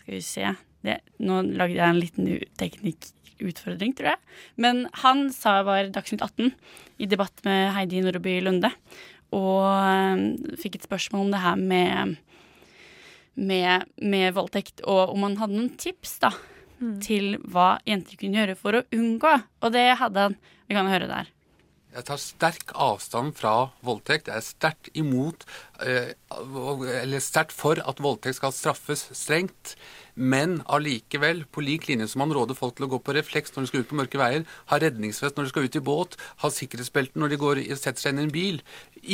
Skal 0.00 0.16
vi 0.16 0.24
se 0.24 0.50
det, 0.86 0.98
Nå 1.22 1.42
lagde 1.52 1.78
jeg 1.78 1.86
en 1.86 2.00
liten 2.00 2.28
teknikkutfordring, 2.58 3.94
tror 3.98 4.12
jeg. 4.12 4.20
Men 4.56 4.86
han 5.04 5.28
sa 5.34 5.60
var 5.66 5.90
Dagsnytt 5.94 6.24
18 6.26 6.52
i 7.02 7.08
debatt 7.10 7.42
med 7.46 7.72
Heidi 7.76 8.02
Nordby 8.02 8.38
Lunde. 8.42 8.72
Og 9.34 9.64
eh, 9.66 9.87
fikk 10.60 10.78
et 10.78 10.86
spørsmål 10.88 11.26
om 11.26 11.32
det 11.34 11.42
her 11.42 11.58
med, 11.60 12.14
med, 13.34 13.88
med 14.00 14.36
voldtekt, 14.36 14.84
og 14.84 15.14
om 15.14 15.26
han 15.26 15.38
hadde 15.40 15.58
noen 15.58 15.72
tips 15.80 16.18
da, 16.24 16.32
til 17.04 17.36
hva 17.50 17.76
jenter 17.88 18.18
kunne 18.20 18.38
gjøre 18.38 18.58
for 18.58 18.78
å 18.78 18.84
unngå. 18.94 19.34
Og 19.62 19.74
det 19.74 19.88
hadde 19.98 20.28
han. 20.28 20.38
Vi 20.68 20.76
kan 20.76 20.90
høre 20.90 21.08
der. 21.10 21.30
Jeg 21.88 22.04
tar 22.04 22.20
sterk 22.20 22.72
avstand 22.76 23.32
fra 23.38 23.70
voldtekt. 23.84 24.28
Jeg 24.28 24.36
er 24.36 24.44
sterkt 24.44 24.90
imot 24.98 25.46
eh, 25.80 26.12
Eller 27.00 27.22
sterkt 27.24 27.54
for 27.56 27.80
at 27.80 28.02
voldtekt 28.04 28.36
skal 28.36 28.52
straffes 28.52 29.06
strengt. 29.16 29.72
Men 30.18 30.58
allikevel, 30.68 31.44
på 31.48 31.62
lik 31.64 31.86
linje 31.88 32.10
som 32.12 32.20
man 32.24 32.34
råder 32.34 32.58
folk 32.58 32.76
til 32.76 32.88
å 32.88 32.90
gå 32.92 32.98
på 33.06 33.14
refleks 33.16 33.54
når 33.54 33.64
de 33.64 33.70
skal 33.70 33.84
ut 33.84 33.90
på 33.92 33.98
mørke 34.00 34.20
veier, 34.20 34.44
ha 34.68 34.78
redningsvest 34.82 35.38
når 35.38 35.46
de 35.46 35.52
skal 35.52 35.68
ut 35.68 35.78
i 35.78 35.84
båt, 35.88 36.16
ha 36.42 36.50
sikkerhetsbelte 36.52 37.22
når 37.22 37.32
de 37.32 37.38
går, 37.40 37.60
setter 37.78 38.02
seg 38.02 38.16
inn 38.16 38.24
i 38.24 38.26
en 38.26 38.34
bil, 38.34 38.58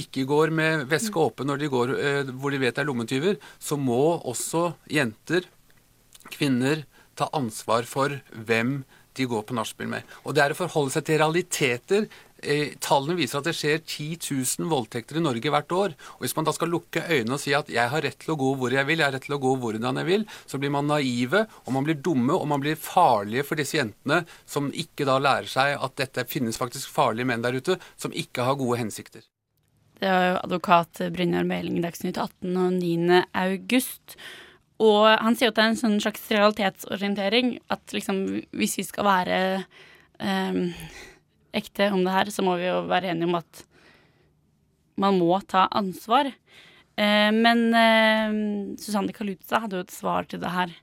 ikke 0.01 0.25
går 0.31 0.55
med 0.57 0.87
veske 0.89 1.21
åpen 1.21 1.51
når 1.51 1.61
de 1.61 1.71
går 1.77 1.95
eh, 1.99 2.33
hvor 2.33 2.57
de 2.57 2.63
vet 2.63 2.73
det 2.73 2.83
er 2.83 2.89
lommetyver, 2.89 3.37
så 3.61 3.77
må 3.77 4.17
også 4.17 4.71
jenter, 4.91 5.45
kvinner, 6.33 6.87
ta 7.15 7.29
ansvar 7.37 7.85
for 7.87 8.17
hvem 8.33 8.81
de 9.15 9.27
går 9.31 9.45
på 9.47 9.55
nachspiel 9.55 9.91
med. 9.91 10.15
Og 10.25 10.35
det 10.35 10.43
er 10.43 10.55
å 10.55 10.59
forholde 10.59 10.95
seg 10.97 11.07
til 11.07 11.21
realiteter. 11.21 12.09
Eh, 12.45 12.75
tallene 12.85 13.17
viser 13.19 13.41
at 13.41 13.49
det 13.49 13.55
skjer 13.57 13.81
10 13.81 14.19
000 14.61 14.69
voldtekter 14.71 15.19
i 15.19 15.25
Norge 15.25 15.53
hvert 15.53 15.75
år. 15.75 15.95
Og 16.17 16.25
Hvis 16.25 16.37
man 16.37 16.47
da 16.47 16.55
skal 16.57 16.73
lukke 16.73 17.05
øynene 17.09 17.39
og 17.39 17.43
si 17.43 17.55
at 17.57 17.71
jeg 17.73 17.91
har 17.91 18.05
rett 18.05 18.19
til 18.21 18.35
å 18.35 18.39
gå 18.41 18.51
hvor 18.61 18.75
jeg 18.75 18.87
vil, 18.89 19.01
jeg 19.01 19.09
har 19.09 19.17
rett 19.17 19.27
til 19.27 19.37
å 19.37 19.41
gå 19.43 19.55
hvordan 19.63 20.01
jeg 20.03 20.11
vil, 20.11 20.27
så 20.47 20.61
blir 20.61 20.75
man 20.75 20.89
naive, 20.91 21.47
og 21.65 21.77
man 21.77 21.87
blir 21.87 22.01
dumme, 22.05 22.37
og 22.37 22.49
man 22.51 22.63
blir 22.63 22.81
farlige 22.81 23.47
for 23.49 23.61
disse 23.61 23.79
jentene 23.79 24.23
som 24.45 24.71
ikke 24.71 25.09
da 25.09 25.19
lærer 25.23 25.51
seg 25.51 25.79
at 25.79 25.97
dette 26.01 26.27
finnes 26.31 26.61
faktisk 26.61 26.93
farlige 26.93 27.29
menn 27.31 27.45
der 27.45 27.57
ute 27.57 27.79
som 27.97 28.13
ikke 28.13 28.47
har 28.47 28.61
gode 28.61 28.81
hensikter. 28.83 29.25
Det 30.01 30.11
var 30.11 30.27
jo 30.27 30.39
advokat 30.43 31.05
Brynjar 31.15 31.47
Meling 31.49 31.79
i 31.79 31.85
Dagsnytt 31.85 32.19
18 32.21 32.57
og 32.61 32.75
9. 32.77 33.23
august. 33.41 34.19
Og 34.83 35.07
han 35.07 35.37
sier 35.39 35.53
at 35.53 35.57
det 35.57 35.65
er 35.65 35.73
en 35.73 35.81
sånn 35.81 36.01
slags 36.03 36.27
realitetsorientering. 36.35 37.55
At 37.73 37.95
liksom 37.95 38.25
hvis 38.59 38.77
vi 38.81 38.85
skal 38.89 39.07
være 39.07 39.39
ehm, 40.19 40.75
ekte 41.55 41.91
om 41.95 42.03
det 42.05 42.15
her, 42.15 42.31
så 42.35 42.45
må 42.47 42.57
vi 42.61 42.69
jo 42.69 42.81
være 42.91 43.13
enige 43.13 43.29
om 43.31 43.39
at 43.41 43.65
man 45.01 45.19
må 45.19 45.39
ta 45.51 45.67
ansvar. 45.75 46.29
Eh, 46.97 47.31
men 47.35 47.65
eh, 47.75 48.37
Susanne 48.79 49.15
Kaluza 49.17 49.63
hadde 49.65 49.81
jo 49.81 49.87
et 49.87 49.95
svar 49.95 50.29
til 50.31 50.43
det 50.43 50.53
her. 50.55 50.75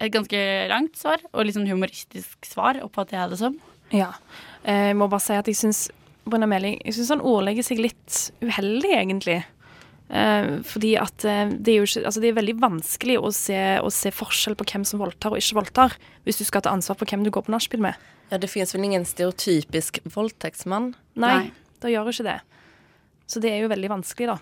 Et 0.00 0.12
ganske 0.12 0.40
langt 0.72 0.96
svar, 0.96 1.20
og 1.32 1.44
litt 1.44 1.56
sånn 1.56 1.68
humoristisk 1.68 2.48
svar, 2.48 2.78
oppfatter 2.84 3.18
jeg 3.18 3.32
det 3.34 3.40
som. 3.40 3.56
Ja. 3.92 4.12
Eh, 4.64 4.90
Jeg 4.92 4.98
må 5.00 5.08
bare 5.12 5.24
si 5.24 5.36
at 5.36 5.48
jeg 5.50 5.58
syns 5.58 5.86
Brunner 6.30 6.46
Meling 6.46 6.76
Jeg 6.84 6.94
synes 6.94 7.08
han 7.16 7.22
ordlegger 7.26 7.64
seg 7.66 7.80
litt 7.82 8.18
uheldig, 8.44 8.92
egentlig. 8.94 9.40
Eh, 10.10 10.48
fordi 10.66 10.94
at 11.00 11.24
eh, 11.24 11.52
det 11.54 11.74
er 11.74 11.84
ikke 11.86 12.04
Altså, 12.04 12.20
det 12.22 12.30
er 12.30 12.38
veldig 12.38 12.56
vanskelig 12.60 13.16
å 13.20 13.30
se, 13.34 13.58
å 13.80 13.90
se 13.94 14.12
forskjell 14.14 14.56
på 14.58 14.66
hvem 14.72 14.84
som 14.88 15.00
voldtar 15.02 15.32
og 15.34 15.40
ikke 15.42 15.58
voldtar, 15.60 15.96
hvis 16.26 16.40
du 16.40 16.44
skal 16.48 16.64
ta 16.66 16.72
ansvar 16.74 16.98
for 17.00 17.08
hvem 17.08 17.24
du 17.26 17.30
går 17.34 17.46
på 17.46 17.54
nachspiel 17.54 17.82
med. 17.84 17.94
Ja, 18.30 18.38
det 18.38 18.50
fins 18.50 18.74
vel 18.74 18.86
ingen 18.86 19.04
stereotypisk 19.08 19.98
voldtektsmann? 20.06 20.92
Nei, 21.18 21.34
Nei. 21.34 21.74
det 21.82 21.90
gjør 21.94 22.08
jo 22.08 22.14
ikke 22.14 22.28
det. 22.28 22.38
Så 23.30 23.42
det 23.42 23.50
er 23.54 23.64
jo 23.64 23.72
veldig 23.72 23.90
vanskelig, 23.90 24.30
da. 24.30 24.38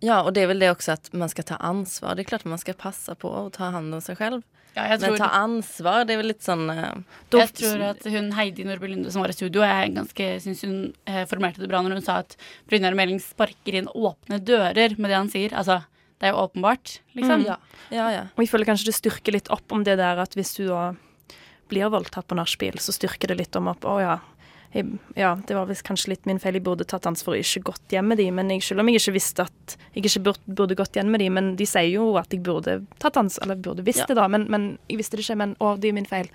Ja, 0.00 0.22
og 0.24 0.32
det 0.34 0.44
er 0.44 0.50
vel 0.52 0.62
det 0.62 0.70
også 0.72 0.94
at 0.96 1.10
man 1.12 1.28
skal 1.28 1.44
ta 1.50 1.58
ansvar. 1.60 2.16
Det 2.16 2.24
er 2.24 2.30
klart 2.30 2.46
man 2.48 2.60
skal 2.60 2.78
passe 2.78 3.12
på 3.20 3.28
å 3.28 3.50
ta 3.52 3.68
hand 3.74 3.92
om 3.94 4.00
seg 4.04 4.16
selv. 4.20 4.46
Ja, 4.76 4.84
jeg 4.86 5.00
Men 5.02 5.16
ta 5.18 5.28
ansvar, 5.34 6.04
det 6.06 6.14
er 6.14 6.20
vel 6.20 6.28
litt 6.30 6.44
sånn 6.46 6.68
uh, 6.70 7.02
Da- 7.32 7.40
jeg 7.42 7.54
tror 7.58 7.80
at 7.88 8.04
hun 8.06 8.30
Heidi 8.36 8.62
Nordby 8.64 8.92
Lunde 8.92 9.10
som 9.10 9.24
var 9.24 9.32
i 9.32 9.34
studio, 9.34 9.64
jeg 9.66 9.96
ganske 9.96 10.28
syns 10.44 10.62
hun 10.62 10.76
eh, 11.10 11.24
formulerte 11.26 11.58
det 11.58 11.68
bra 11.72 11.80
når 11.82 11.98
hun 11.98 12.06
sa 12.06 12.20
at 12.22 12.36
Brynjar 12.70 12.94
Meling 12.94 13.18
sparker 13.18 13.80
inn 13.80 13.90
åpne 13.90 14.38
dører 14.38 14.94
med 14.96 15.10
det 15.10 15.18
han 15.18 15.32
sier. 15.32 15.56
Altså, 15.58 15.80
det 16.22 16.28
er 16.28 16.34
jo 16.36 16.44
åpenbart, 16.44 17.00
liksom. 17.18 17.42
ja, 17.48 17.56
ja, 17.90 18.06
ja. 18.14 18.22
Og 18.36 18.44
jeg 18.44 18.52
føler 18.52 18.70
kanskje 18.70 18.92
det 18.92 18.96
styrker 19.00 19.34
litt 19.34 19.50
opp 19.50 19.74
om 19.74 19.82
det 19.82 19.98
der 19.98 20.22
at 20.22 20.38
hvis 20.38 20.54
du 20.60 20.68
da 20.68 20.92
blir 21.70 21.90
voldtatt 21.92 22.26
på 22.28 22.36
nachspiel, 22.38 22.78
så 22.82 22.92
styrker 22.94 23.32
det 23.32 23.38
litt 23.40 23.56
om 23.58 23.70
opp 23.72 23.86
Å 23.88 23.96
ja, 24.02 24.18
jeg, 24.72 24.86
ja, 25.18 25.32
det 25.48 25.56
var 25.56 25.66
visst 25.66 25.82
kanskje 25.86 26.12
litt 26.12 26.26
min 26.30 26.38
feil. 26.38 26.54
Jeg 26.54 26.62
burde 26.66 26.86
tatt 26.86 27.08
ansvar 27.10 27.34
og 27.34 27.42
ikke 27.42 27.64
gått 27.72 27.94
hjem 27.94 28.06
med 28.12 28.20
de, 28.22 28.28
men 28.34 28.52
jeg, 28.54 28.62
selv 28.68 28.84
om 28.84 28.90
jeg 28.90 29.00
ikke 29.00 29.14
visste 29.16 29.46
at 29.48 29.74
jeg 29.96 30.04
ikke 30.04 30.22
burde, 30.28 30.54
burde 30.60 30.76
gått 30.78 30.98
hjem 30.98 31.10
med 31.10 31.24
de, 31.24 31.30
men 31.34 31.48
de 31.58 31.66
sier 31.66 31.88
jo 31.90 32.12
at 32.20 32.30
jeg 32.30 32.44
burde 32.46 32.76
tatt 33.02 33.18
ansvar, 33.18 33.48
eller 33.48 33.58
burde 33.58 33.82
visst 33.86 34.04
Ja. 34.04 34.12
det, 34.12 34.18
da, 34.20 34.28
men, 34.30 34.46
men 34.52 34.68
jeg 34.88 35.00
visste 35.02 35.18
det 35.18 35.26
ikke. 35.26 35.38
Men 35.42 35.56
å, 35.58 35.72
det 35.80 35.90
er 35.90 35.96
min 35.98 36.06
feil. 36.06 36.30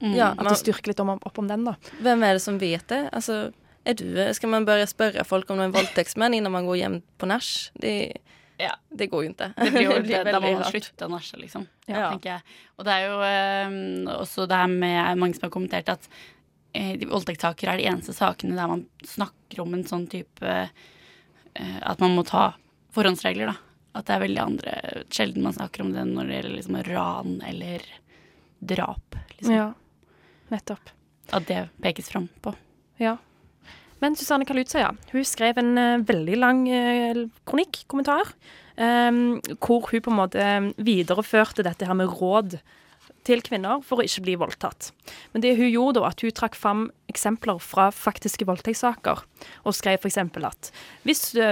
Mm. 0.00 0.14
ja 0.16 0.30
At 0.32 0.46
det 0.46 0.60
styrker 0.62 0.92
litt 0.94 1.02
om, 1.02 1.10
opp 1.18 1.38
om 1.42 1.48
den, 1.50 1.66
da. 1.66 1.74
Hvem 2.00 2.22
er 2.24 2.38
det 2.38 2.44
som 2.44 2.60
vet 2.62 2.86
det? 2.88 3.02
Altså, 3.12 3.50
er 3.84 3.98
du, 3.98 4.06
Skal 4.38 4.52
man 4.54 4.68
bare 4.68 4.86
spørre 4.88 5.26
folk 5.26 5.50
om 5.50 5.58
de 5.60 5.66
voldtektsmenn 5.74 6.34
innan 6.38 6.54
man 6.54 6.70
går 6.70 6.78
hjem 6.84 7.00
på 7.18 7.28
nach? 7.28 7.50
Det, 7.82 7.96
Ja. 8.60 8.74
det 8.88 9.08
går 9.12 9.24
jo 9.24 9.30
ikke. 9.32 9.48
Det 9.56 9.70
blir 9.72 9.86
jo 9.86 9.96
Det 10.10 10.20
det, 10.24 10.34
da 10.34 10.40
må 10.42 10.52
man 10.58 10.66
slutte 10.68 11.06
å 11.06 11.12
nasje, 11.12 11.40
liksom. 11.40 11.66
Ja. 11.86 12.10
tenker 12.10 12.34
jeg. 12.36 12.58
Og 12.76 12.86
det 12.86 12.96
er 12.96 13.08
jo 13.08 13.16
eh, 13.26 14.12
også 14.18 14.46
det 14.50 14.60
her 14.60 14.70
med 14.72 15.20
mange 15.20 15.38
som 15.38 15.48
har 15.48 15.54
kommentert 15.54 15.92
at 15.92 16.08
eh, 16.76 16.94
voldtektssaker 17.10 17.72
er 17.72 17.80
de 17.80 17.88
eneste 17.90 18.14
sakene 18.16 18.58
der 18.58 18.70
man 18.70 18.84
snakker 19.06 19.64
om 19.64 19.74
en 19.76 19.86
sånn 19.88 20.06
type 20.10 20.46
eh, 20.46 21.78
At 21.82 22.02
man 22.02 22.14
må 22.14 22.24
ta 22.28 22.52
forhåndsregler, 22.94 23.52
da. 23.52 23.56
At 23.98 24.06
det 24.06 24.14
er 24.14 24.22
veldig 24.22 24.42
andre 24.42 24.76
Sjelden 25.10 25.42
man 25.42 25.56
snakker 25.56 25.82
om 25.82 25.90
det 25.94 26.04
når 26.06 26.28
det 26.28 26.38
gjelder 26.38 26.56
liksom 26.58 26.78
ran 26.86 27.40
eller 27.46 27.86
drap. 28.60 29.16
Liksom. 29.38 29.54
Ja, 29.54 29.72
nettopp. 30.52 30.92
At 31.32 31.46
det 31.48 31.68
pekes 31.82 32.10
fram 32.10 32.28
på. 32.44 32.52
Ja. 33.00 33.16
Men 34.00 34.16
Susanne 34.16 34.48
Kaluza, 34.48 34.80
ja. 34.80 34.90
Hun 35.12 35.28
skrev 35.28 35.60
en 35.60 35.76
eh, 35.78 36.02
veldig 36.08 36.40
lang 36.40 36.66
eh, 36.72 37.24
kronikk, 37.48 37.84
kommentar, 37.90 38.32
eh, 38.80 39.12
hvor 39.60 39.90
hun 39.92 40.04
på 40.04 40.12
en 40.12 40.20
måte 40.22 40.50
videreførte 40.80 41.66
dette 41.66 41.88
her 41.88 41.98
med 41.98 42.12
råd 42.20 42.60
til 43.26 43.42
kvinner 43.44 43.82
for 43.84 44.00
å 44.00 44.04
ikke 44.06 44.22
bli 44.24 44.34
voldtatt. 44.40 44.90
Men 45.32 45.44
det 45.44 45.52
hun 45.58 45.68
gjorde 45.68 46.00
da, 46.00 46.08
at 46.08 46.22
hun 46.24 46.32
trakk 46.34 46.56
fram 46.56 46.86
eksempler 47.10 47.60
fra 47.62 47.88
faktiske 47.92 48.46
voldtektssaker, 48.48 49.20
og 49.66 49.76
skrev 49.76 50.00
f.eks. 50.00 50.18
at 50.48 50.70
hvis 51.04 51.22
du, 51.36 51.42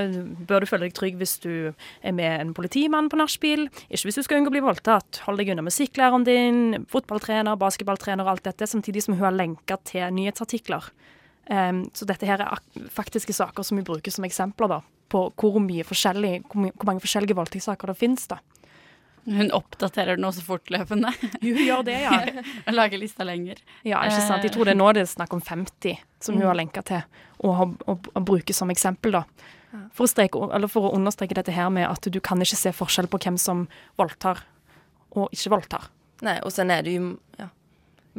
bør 0.48 0.64
du 0.64 0.70
føle 0.70 0.88
deg 0.88 0.96
trygg 0.96 1.18
hvis 1.20 1.36
du 1.44 1.52
er 1.68 2.16
med 2.16 2.40
en 2.40 2.54
politimann 2.56 3.10
på 3.12 3.20
nachspiel, 3.20 3.66
ikke 3.90 4.08
hvis 4.08 4.20
du 4.20 4.24
skal 4.24 4.40
unngå 4.40 4.52
å 4.52 4.56
bli 4.56 4.64
voldtatt, 4.64 5.22
hold 5.26 5.42
deg 5.42 5.52
unna 5.52 5.66
musikklæreren 5.66 6.26
din, 6.28 6.88
fotballtrener, 6.88 7.60
basketballtrener 7.60 8.24
og 8.24 8.36
alt 8.36 8.48
dette, 8.48 8.70
samtidig 8.70 9.04
som 9.04 9.18
hun 9.18 9.28
har 9.28 9.36
lenka 9.36 9.80
til 9.88 10.08
nyhetsartikler. 10.16 10.88
Så 11.48 12.04
dette 12.04 12.28
her 12.28 12.42
er 12.44 12.60
faktiske 12.92 13.32
saker 13.32 13.64
som 13.64 13.78
vi 13.80 13.84
bruker 13.86 14.12
som 14.12 14.26
eksempler 14.26 14.68
da, 14.68 14.82
på 15.08 15.22
hvor, 15.40 15.54
mye 15.64 15.86
forskjellig, 15.88 16.42
hvor, 16.52 16.84
mange 16.84 17.00
forskjellige 17.00 17.36
voldtektssaker 17.38 17.88
det 17.88 17.96
finnes. 17.96 18.26
da. 18.28 18.36
Hun 19.28 19.50
oppdaterer 19.52 20.16
den 20.16 20.24
også 20.28 20.44
fortløpende. 20.44 21.12
Hun 21.42 21.60
gjør 21.64 21.84
det, 21.88 21.96
ja. 22.04 22.18
Og 22.66 22.76
lager 22.76 23.00
lista 23.00 23.24
lenger. 23.28 23.60
Ja, 23.84 24.02
ikke 24.04 24.24
sant. 24.24 24.44
Jeg 24.44 24.54
tror 24.54 24.68
det 24.68 24.76
er 24.76 24.80
nå 24.80 24.90
det 24.96 25.04
er 25.04 25.10
snakk 25.10 25.34
om 25.36 25.42
50 25.44 25.98
som 26.24 26.36
hun 26.38 26.48
har 26.48 26.56
lenka 26.56 26.84
til, 26.84 27.04
og, 27.40 27.54
har- 27.58 27.74
og, 27.88 28.08
og 28.14 28.28
bruker 28.28 28.56
som 28.56 28.72
eksempel, 28.72 29.18
da. 29.20 29.24
For 29.92 30.06
å, 30.06 30.08
streke, 30.08 30.40
eller 30.56 30.70
for 30.72 30.88
å 30.88 30.94
understreke 30.96 31.36
dette 31.36 31.52
her 31.52 31.68
med 31.72 31.84
at 31.84 32.08
du 32.08 32.16
kan 32.24 32.40
ikke 32.40 32.56
se 32.56 32.72
forskjell 32.72 33.08
på 33.12 33.20
hvem 33.20 33.36
som 33.40 33.66
voldtar 34.00 34.40
og 35.12 35.28
ikke 35.34 35.52
voldtar. 35.52 35.90
Nei, 36.24 36.38
og 36.40 36.52
sen 36.54 36.72
er 36.72 36.86
det 36.86 36.96
jo 36.96 37.10
ja, 37.38 37.50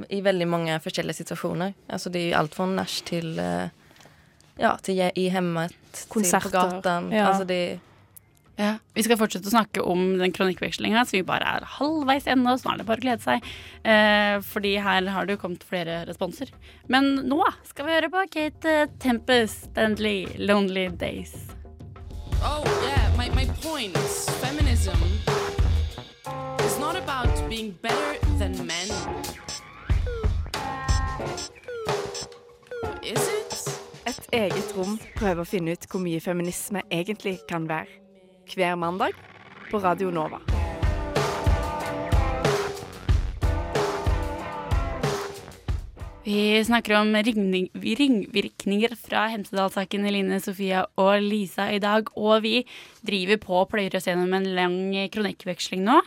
i 0.09 0.21
veldig 0.21 0.47
mange 0.47 0.79
forskjellige 0.83 1.21
situasjoner. 1.23 1.73
Altså 1.89 2.11
det 2.13 2.29
er 2.29 2.37
alt 2.39 2.55
fra 2.55 2.63
från 2.65 2.75
nach 2.75 3.01
till, 3.05 3.37
eh, 3.39 3.69
ja, 4.59 4.75
til 4.77 4.99
i 4.99 5.11
i 5.15 5.29
hemmet, 5.29 5.71
til 5.91 6.23
på 6.23 6.49
gaten. 6.49 7.11
ja. 7.11 7.27
Altså 7.31 7.45
de 7.47 7.79
Ja, 8.59 8.77
Vi 8.93 9.03
skal 9.03 9.15
fortsette 9.15 9.47
å 9.47 9.53
snakke 9.53 9.81
om 9.81 10.17
den 10.19 10.33
kronikkvekslinga, 10.35 11.05
så 11.05 11.11
vi 11.11 11.21
bare 11.23 11.47
er 11.47 11.63
halvveis 11.63 12.27
ennå. 12.27 12.57
Så 12.59 12.67
nå 12.67 12.73
er 12.73 12.77
det 12.81 12.85
bare 12.89 12.99
å 12.99 13.05
glede 13.05 13.23
seg. 13.23 13.45
Eh, 13.85 14.41
fordi 14.43 14.73
her 14.83 15.07
har 15.07 15.25
det 15.25 15.37
jo 15.37 15.41
kommet 15.47 15.63
flere 15.63 16.05
responser. 16.05 16.51
Men 16.89 17.23
nå 17.23 17.39
skal 17.63 17.85
vi 17.85 17.95
høre 17.95 18.09
på 18.11 18.25
Kate 18.29 18.89
Tempest, 18.99 19.69
Endly 19.77 20.27
Lonely 20.37 20.89
Days. 20.89 21.31
Oh, 22.43 22.63
yeah, 22.83 23.07
my, 23.17 23.29
my 23.29 23.45
point. 23.61 23.95
Feminism 24.43 24.99
is 26.65 26.77
not 26.79 26.97
about 26.97 27.31
being 27.49 27.71
better 27.81 28.19
than 28.37 28.51
men. 28.67 29.48
Et 32.79 34.27
eget 34.35 34.71
rom 34.77 34.95
prøver 35.17 35.43
å 35.43 35.47
finne 35.47 35.73
ut 35.75 35.87
hvor 35.89 36.01
mye 36.03 36.21
feminisme 36.23 36.83
egentlig 36.87 37.39
kan 37.49 37.67
være. 37.69 37.91
Hver 38.49 38.77
mandag 38.79 39.17
på 39.69 39.81
Radio 39.83 40.09
Nova. 40.13 40.39
Vi 46.23 46.63
snakker 46.63 46.93
om 46.99 47.13
ringning, 47.25 47.69
ringvirkninger 47.73 48.93
fra 49.01 49.25
Hemsedal-saken 49.33 50.05
Eline, 50.05 50.39
Sofia 50.43 50.83
og 50.99 51.23
Lisa 51.25 51.69
i 51.73 51.79
dag. 51.81 52.11
Og 52.15 52.43
vi 52.45 52.59
driver 53.05 53.39
på 53.43 53.61
og 53.63 53.71
pløyer 53.71 53.97
oss 53.97 54.07
gjennom 54.07 54.35
en 54.37 54.51
lang 54.55 54.77
kronikkveksling 55.11 55.81
nå. 55.87 55.99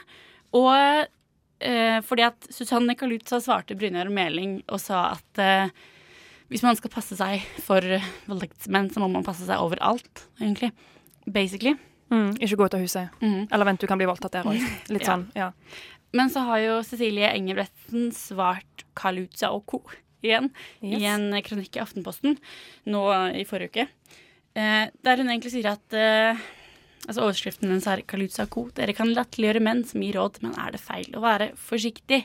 Og 0.57 1.09
eh, 1.63 1.99
fordi 2.07 2.29
at 2.29 2.53
Susanne 2.55 2.95
Kalutza 2.99 3.43
svarte 3.43 3.77
Brynjar 3.79 4.13
Meling 4.15 4.61
og 4.69 4.81
sa 4.83 5.09
at 5.17 5.43
eh, 5.43 5.75
hvis 6.53 6.63
man 6.65 6.77
skal 6.79 6.93
passe 6.93 7.17
seg 7.19 7.43
for 7.65 7.81
voldtektsmenn, 8.29 8.91
så 8.93 9.01
må 9.03 9.09
man 9.13 9.25
passe 9.27 9.47
seg 9.49 9.59
overalt, 9.63 10.27
egentlig. 10.41 10.71
Basically. 11.27 11.75
Mm, 12.13 12.35
ikke 12.45 12.59
gå 12.61 12.67
ut 12.69 12.75
av 12.77 12.83
huset. 12.85 13.09
Mm. 13.25 13.47
Eller 13.49 13.65
vent, 13.69 13.81
du 13.81 13.89
kan 13.89 13.99
bli 14.01 14.07
voldtatt 14.11 14.35
der 14.37 14.49
òg. 14.51 14.61
Litt 14.93 15.03
Ja. 15.07 15.15
sånn, 15.15 15.27
ja. 15.39 15.51
Men 16.13 16.29
så 16.29 16.43
har 16.45 16.59
jo 16.61 16.75
Cecilie 16.85 17.31
Engebretsen 17.33 18.11
svart 18.13 18.85
Kaluza 18.99 19.49
og 19.57 19.65
co. 19.67 19.83
igjen 20.23 20.51
Yes. 20.85 21.01
i 21.01 21.07
en 21.11 21.33
kronikk 21.43 21.75
i 21.75 21.81
Aftenposten 21.83 22.37
nå 22.87 23.01
i 23.35 23.43
forrige 23.49 23.73
uke. 23.73 23.87
Eh, 24.55 24.91
der 25.03 25.17
hun 25.19 25.31
egentlig 25.33 25.51
sier 25.55 25.71
at 25.73 25.97
eh, 25.97 26.37
altså 27.09 27.25
Overskriften 27.25 27.67
hennes 27.73 27.89
er 27.91 28.05
Kaluza 28.07 28.45
og 28.45 28.51
co. 28.55 28.67
Dere 28.77 28.93
kan 28.95 29.11
latterliggjøre 29.17 29.65
menn 29.65 29.81
som 29.89 30.05
gir 30.05 30.15
råd, 30.21 30.39
men 30.45 30.53
er 30.61 30.77
det 30.77 30.83
feil 30.85 31.09
å 31.17 31.25
være 31.25 31.49
forsiktig? 31.59 32.21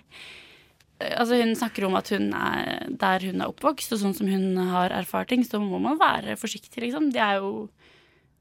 Altså 0.97 1.37
Hun 1.37 1.53
snakker 1.55 1.85
om 1.85 1.95
at 1.99 2.09
hun 2.09 2.31
er 2.33 2.87
der 2.89 3.25
hun 3.27 3.41
er 3.43 3.51
oppvokst, 3.51 3.93
og 3.93 4.01
sånn 4.01 4.15
som 4.17 4.29
hun 4.31 4.57
har 4.71 4.93
erfart 4.95 5.29
ting, 5.29 5.43
så 5.45 5.61
må 5.61 5.79
man 5.81 5.99
være 5.99 6.37
forsiktig, 6.39 6.81
liksom. 6.87 7.11
Det 7.13 7.21
er 7.21 7.41
jo 7.43 7.67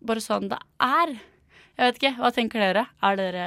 bare 0.06 0.22
sånn 0.24 0.48
det 0.52 0.60
er. 0.82 1.16
Jeg 1.76 1.84
vet 1.84 2.00
ikke, 2.00 2.14
Hva 2.20 2.32
tenker 2.32 2.62
dere? 2.64 2.86
Er 3.04 3.20
dere, 3.20 3.46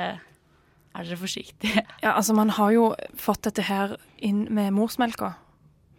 er 0.94 1.06
dere 1.08 1.20
forsiktige? 1.20 1.86
Ja, 2.06 2.14
altså 2.16 2.36
Man 2.38 2.54
har 2.60 2.74
jo 2.76 2.90
fått 3.18 3.48
dette 3.50 3.66
her 3.66 3.98
inn 4.18 4.46
med 4.54 4.76
morsmelka. 4.78 5.34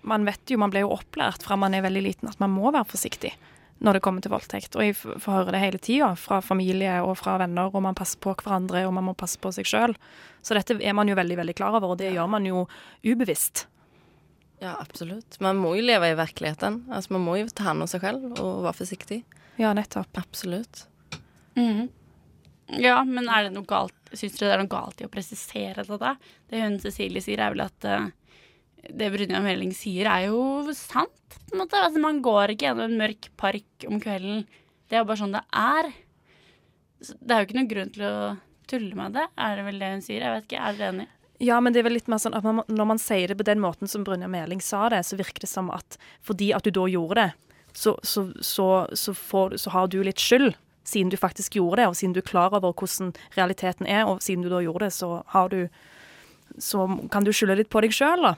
Man 0.06 0.24
vet 0.24 0.48
jo, 0.48 0.60
man 0.62 0.70
ble 0.72 0.84
jo 0.86 0.94
opplært 0.94 1.42
fra 1.44 1.58
man 1.60 1.74
er 1.74 1.82
veldig 1.84 2.04
liten 2.06 2.30
at 2.30 2.38
man 2.40 2.54
må 2.54 2.70
være 2.70 2.88
forsiktig 2.88 3.34
når 3.80 3.96
det 3.96 4.02
kommer 4.04 4.24
til 4.24 4.32
voldtekt. 4.34 4.76
Og 4.76 4.84
jeg 4.84 4.96
får 4.98 5.34
høre 5.34 5.54
det 5.54 5.62
hele 5.62 5.80
tida 5.82 6.12
fra 6.20 6.40
familie 6.44 6.98
og 7.04 7.16
fra 7.20 7.38
venner, 7.40 7.72
og 7.72 7.84
man 7.84 7.96
passer 7.98 8.20
på 8.22 8.34
hverandre 8.36 8.84
og 8.86 8.94
man 8.96 9.08
må 9.08 9.16
passe 9.18 9.40
på 9.40 9.52
seg 9.56 9.68
sjøl. 9.68 9.96
Så 10.44 10.56
dette 10.56 10.78
er 10.80 10.96
man 10.96 11.08
jo 11.08 11.16
veldig 11.18 11.38
veldig 11.40 11.56
klar 11.58 11.76
over, 11.78 11.94
og 11.94 12.00
det 12.00 12.12
gjør 12.14 12.28
man 12.32 12.48
jo 12.48 12.66
ubevisst. 13.04 13.66
ja, 14.60 14.74
absolutt. 14.80 15.40
Man 15.40 15.56
må 15.56 15.74
jo 15.78 15.86
leve 15.88 16.10
i 16.10 16.18
virkeligheten. 16.18 16.84
Altså, 16.92 17.14
man 17.16 17.24
må 17.24 17.38
jo 17.40 17.48
ta 17.48 17.70
hand 17.70 17.82
om 17.82 17.88
seg 17.88 18.04
selv 18.04 18.34
og 18.40 18.64
være 18.66 18.76
forsiktig. 18.82 19.22
Ja, 19.60 19.72
nettopp. 19.76 20.12
Absolutt. 20.20 20.86
Mm. 21.56 21.88
Ja, 22.78 23.00
men 23.04 23.28
er 23.28 23.48
det 23.48 23.54
noe 23.56 23.66
galt 23.66 23.96
Syns 24.14 24.36
dere 24.38 24.50
det 24.50 24.54
er 24.54 24.60
noe 24.62 24.70
galt 24.70 25.00
i 25.02 25.06
å 25.06 25.10
presisere 25.10 25.82
dette? 25.86 26.12
Det 26.50 26.60
hun 26.62 26.76
Cecilie 26.82 27.22
sier, 27.22 27.38
er 27.42 27.52
vel 27.54 27.62
at 27.62 27.86
eh, 27.86 28.08
det 28.88 29.10
Brynja 29.12 29.40
Meling 29.44 29.72
sier, 29.76 30.08
er 30.08 30.28
jo 30.30 30.72
sant. 30.76 31.12
på 31.50 31.56
en 31.56 31.62
måte. 31.64 31.78
Altså, 31.78 32.00
man 32.02 32.22
går 32.24 32.54
ikke 32.54 32.68
gjennom 32.68 32.88
en 32.88 33.00
mørk 33.00 33.30
park 33.40 33.86
om 33.88 34.00
kvelden. 34.02 34.44
Det 34.88 34.96
er 34.96 35.04
jo 35.04 35.08
bare 35.10 35.20
sånn 35.20 35.36
det 35.36 35.44
er. 35.52 35.90
Så 37.00 37.16
Det 37.20 37.34
er 37.34 37.40
jo 37.40 37.48
ikke 37.48 37.58
noen 37.58 37.72
grunn 37.72 37.92
til 37.94 38.06
å 38.08 38.18
tulle 38.70 38.94
med 38.94 39.16
det, 39.18 39.26
er 39.40 39.56
det 39.58 39.66
vel 39.66 39.80
det 39.82 39.90
hun 39.94 40.04
sier? 40.04 40.22
Jeg 40.22 40.36
vet 40.36 40.46
ikke, 40.46 40.62
Er 40.62 40.78
dere 40.78 40.92
enig? 40.94 41.08
Ja, 41.40 41.56
men 41.60 41.72
det 41.72 41.80
er 41.80 41.86
vel 41.88 41.96
litt 41.96 42.08
mer 42.12 42.20
sånn 42.20 42.36
at 42.36 42.44
man, 42.44 42.60
når 42.68 42.88
man 42.90 42.98
sier 43.00 43.30
det 43.32 43.38
på 43.40 43.46
den 43.48 43.62
måten 43.62 43.88
som 43.88 44.04
Brynja 44.04 44.28
Meling 44.28 44.60
sa 44.60 44.90
det, 44.92 45.00
så 45.08 45.16
virker 45.16 45.46
det 45.46 45.48
som 45.48 45.70
at 45.72 45.96
fordi 46.26 46.50
at 46.52 46.66
du 46.66 46.70
da 46.76 46.84
gjorde 46.84 47.22
det, 47.22 47.30
så, 47.72 47.94
så, 48.02 48.26
så, 48.44 48.66
så, 48.92 49.14
får, 49.16 49.56
har 49.72 49.88
du 49.88 50.02
litt 50.04 50.20
skyld. 50.20 50.52
Siden 50.84 51.12
du 51.12 51.16
faktisk 51.20 51.56
gjorde 51.56 51.80
det, 51.80 51.86
og 51.88 51.96
siden 51.96 52.12
du 52.16 52.20
er 52.20 52.28
klar 52.28 52.52
over 52.56 52.74
hvordan 52.74 53.12
realiteten 53.36 53.86
er, 53.86 54.04
og 54.08 54.20
siden 54.24 54.44
du 54.44 54.50
da 54.52 54.60
gjorde 54.64 54.88
det, 54.88 54.92
så 54.96 55.22
har 55.32 55.48
du 55.48 55.68
Så 56.58 56.82
kan 57.12 57.22
du 57.24 57.30
skylde 57.32 57.60
litt 57.60 57.70
på 57.70 57.80
deg 57.80 57.92
sjøl, 57.94 58.24
da. 58.26 58.34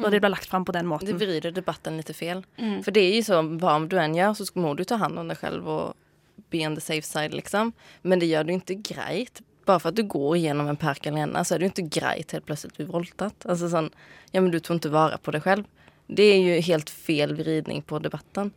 Når 0.00 0.14
det 0.14 0.20
blir 0.24 0.32
lagt 0.32 0.50
fram 0.50 0.64
på 0.64 0.74
den 0.76 0.88
måten. 0.90 1.08
Det 1.10 1.18
vrir 1.20 1.50
debatten 1.54 1.98
litt 2.00 2.12
fel. 2.16 2.44
Mm. 2.58 2.80
For 2.84 2.94
det 2.96 3.02
er 3.06 3.18
jo 3.18 3.26
så, 3.28 3.40
om 3.40 3.88
du 3.88 3.98
enn 4.00 4.16
gjør, 4.16 4.36
så 4.38 4.48
må 4.60 4.74
du 4.78 4.84
ta 4.88 5.00
hand 5.00 5.20
om 5.20 5.30
deg 5.30 5.40
selv 5.40 5.68
og 5.68 6.50
be 6.50 6.64
on 6.66 6.74
the 6.74 6.82
safe 6.82 7.06
side 7.06 7.36
liksom. 7.36 7.72
Men 8.02 8.22
det 8.22 8.30
gör 8.30 8.44
du 8.44 8.54
ikke 8.54 8.80
greit. 8.94 9.42
Bare 9.68 9.82
for 9.82 9.92
at 9.92 9.98
du 9.98 10.02
går 10.02 10.38
gjennom 10.40 10.70
en 10.70 10.80
park 10.80 11.06
eller 11.06 11.28
så 11.44 11.44
så 11.44 11.58
det 11.58 11.68
du 11.68 11.82
ikke 11.82 12.00
greit 12.00 12.32
helt 12.32 12.46
plutselig 12.48 12.74
å 12.74 12.80
bli 12.80 12.88
voldtatt. 12.90 13.46
Altså 13.46 13.68
sånn 13.70 13.90
ja 14.32 14.40
men 14.40 14.50
du 14.50 14.58
tok 14.58 14.80
ikke 14.80 14.94
vare 14.94 15.18
på 15.18 15.34
deg 15.36 15.46
selv. 15.46 15.68
Det 16.10 16.26
er 16.32 16.40
jo 16.42 16.60
helt 16.66 16.90
fel 16.90 17.36
vridning 17.38 17.82
på 17.86 18.00
debatten. 18.02 18.50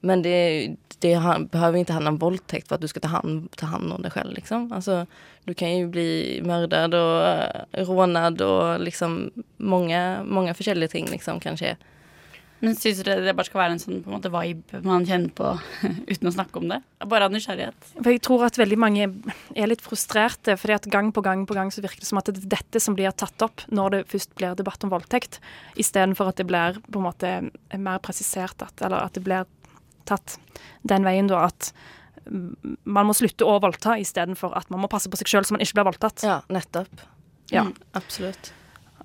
Men 0.00 0.22
det, 0.22 0.76
det 0.98 1.20
behöver 1.50 1.78
inte 1.78 1.92
handla 1.92 2.10
om 2.10 2.18
våldtäkt 2.18 2.68
för 2.68 2.74
att 2.74 2.80
du 2.80 2.88
ska 2.88 3.00
ta 3.00 3.08
hand, 3.08 3.50
ta 3.56 3.66
hand 3.66 3.92
om 3.92 4.02
dig 4.02 4.10
själv. 4.10 4.34
Liksom. 4.34 4.72
Alltså, 4.72 5.06
du 5.44 5.54
kan 5.54 5.76
ju 5.76 5.88
bli 5.88 6.40
mördad 6.44 6.94
och 6.94 7.20
uh, 7.80 7.86
rånad 7.86 8.40
och 8.40 8.80
liksom 8.80 9.30
många, 9.56 10.24
många 10.24 10.54
forskjellige 10.54 10.88
ting 10.88 11.06
liksom, 11.10 11.40
kan 11.40 11.56
skje. 11.56 11.76
Men 12.64 12.76
syns 12.76 13.02
dere 13.04 13.20
det 13.24 13.34
bare 13.36 13.48
skal 13.48 13.60
være 13.60 13.74
en 13.76 13.80
sånn 13.80 13.98
på 14.00 14.08
en 14.08 14.14
måte, 14.16 14.30
vibe 14.32 14.80
man 14.86 15.04
kjenner 15.06 15.32
på 15.36 15.50
uten 16.08 16.30
å 16.30 16.32
snakke 16.32 16.60
om 16.60 16.70
det? 16.70 16.78
Bare 17.04 17.28
av 17.28 17.34
nysgjerrighet. 17.34 17.90
For 17.98 18.10
jeg 18.14 18.22
tror 18.24 18.46
at 18.46 18.56
veldig 18.58 18.78
mange 18.80 19.08
er 19.52 19.68
litt 19.68 19.84
frustrerte, 19.84 20.56
fordi 20.60 20.76
at 20.78 20.88
gang 20.92 21.12
på 21.14 21.24
gang 21.24 21.44
på 21.48 21.56
gang 21.56 21.72
så 21.74 21.84
virker 21.84 22.00
det 22.00 22.08
som 22.08 22.20
at 22.20 22.30
det 22.30 22.46
er 22.46 22.54
dette 22.56 22.80
som 22.82 22.96
blir 22.96 23.12
tatt 23.12 23.44
opp 23.44 23.66
når 23.68 23.92
det 23.92 24.02
først 24.12 24.32
blir 24.40 24.56
debatt 24.56 24.86
om 24.88 24.94
voldtekt, 24.94 25.38
istedenfor 25.76 26.32
at 26.32 26.40
det 26.40 26.48
blir 26.48 26.80
på 26.86 27.02
en 27.02 27.06
måte 27.06 27.34
mer 27.76 28.00
presisert 28.04 28.64
at 28.64 28.86
Eller 28.86 29.04
at 29.04 29.14
det 29.16 29.24
blir 29.26 29.44
tatt 30.08 30.38
den 30.86 31.06
veien 31.06 31.30
da 31.30 31.46
at 31.48 31.72
man 32.26 33.06
må 33.06 33.14
slutte 33.14 33.46
å 33.46 33.58
voldta 33.62 33.94
istedenfor 34.02 34.54
at 34.58 34.70
man 34.72 34.82
må 34.82 34.90
passe 34.90 35.10
på 35.10 35.18
seg 35.20 35.30
sjøl 35.30 35.46
så 35.46 35.54
man 35.54 35.62
ikke 35.62 35.78
blir 35.78 35.90
voldtatt. 35.92 36.24
Ja, 36.26 36.40
nettopp. 36.50 37.02
Ja. 37.52 37.68
Mm. 37.68 37.74
Absolutt. 37.98 38.52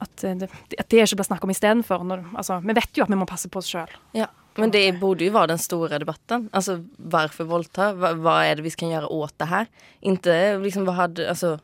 At, 0.02 0.24
eh, 0.26 0.38
det, 0.42 0.50
at 0.80 0.88
det 0.90 1.04
ikke 1.04 1.20
blir 1.20 1.28
snakk 1.30 1.44
om 1.46 1.54
istedenfor. 1.54 2.02
Altså, 2.34 2.58
vi 2.66 2.74
vet 2.78 2.98
jo 2.98 3.06
at 3.06 3.12
vi 3.14 3.20
må 3.20 3.28
passe 3.30 3.52
på 3.52 3.62
oss 3.62 3.70
sjøl. 3.70 3.92
Ja, 4.18 4.32
men 4.58 4.74
det 4.74 4.84
borde 5.00 5.28
jo 5.28 5.36
være 5.36 5.54
den 5.54 5.62
store 5.62 6.00
debatten. 6.02 6.50
Altså, 6.58 6.80
hvorfor 6.98 7.48
voldta? 7.52 7.92
Hva, 8.00 8.16
hva 8.20 8.40
er 8.48 8.58
det 8.58 8.66
vi 8.66 8.74
kan 8.76 8.92
gjøre 8.92 9.12
åt 9.14 9.38
det 9.40 9.52
her? 9.52 9.70
Inte 10.02 10.34
liksom 10.64 10.88
hva 10.90 10.98
hadde 11.04 11.30
Altså, 11.30 11.60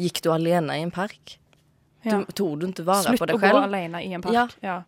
gikk 0.00 0.22
du 0.24 0.32
alene 0.32 0.80
i 0.80 0.86
en 0.86 0.94
park? 0.94 1.36
Ja. 2.02 2.18
Du, 2.18 2.32
tog 2.34 2.56
du 2.58 2.66
ikke 2.66 2.86
vare 2.88 3.12
Slutt 3.12 3.22
på 3.22 3.36
å 3.36 3.42
gå 3.42 3.52
alene 3.60 4.00
i 4.02 4.10
en 4.16 4.24
park. 4.24 4.34
Ja. 4.34 4.48
Ja. 4.64 4.80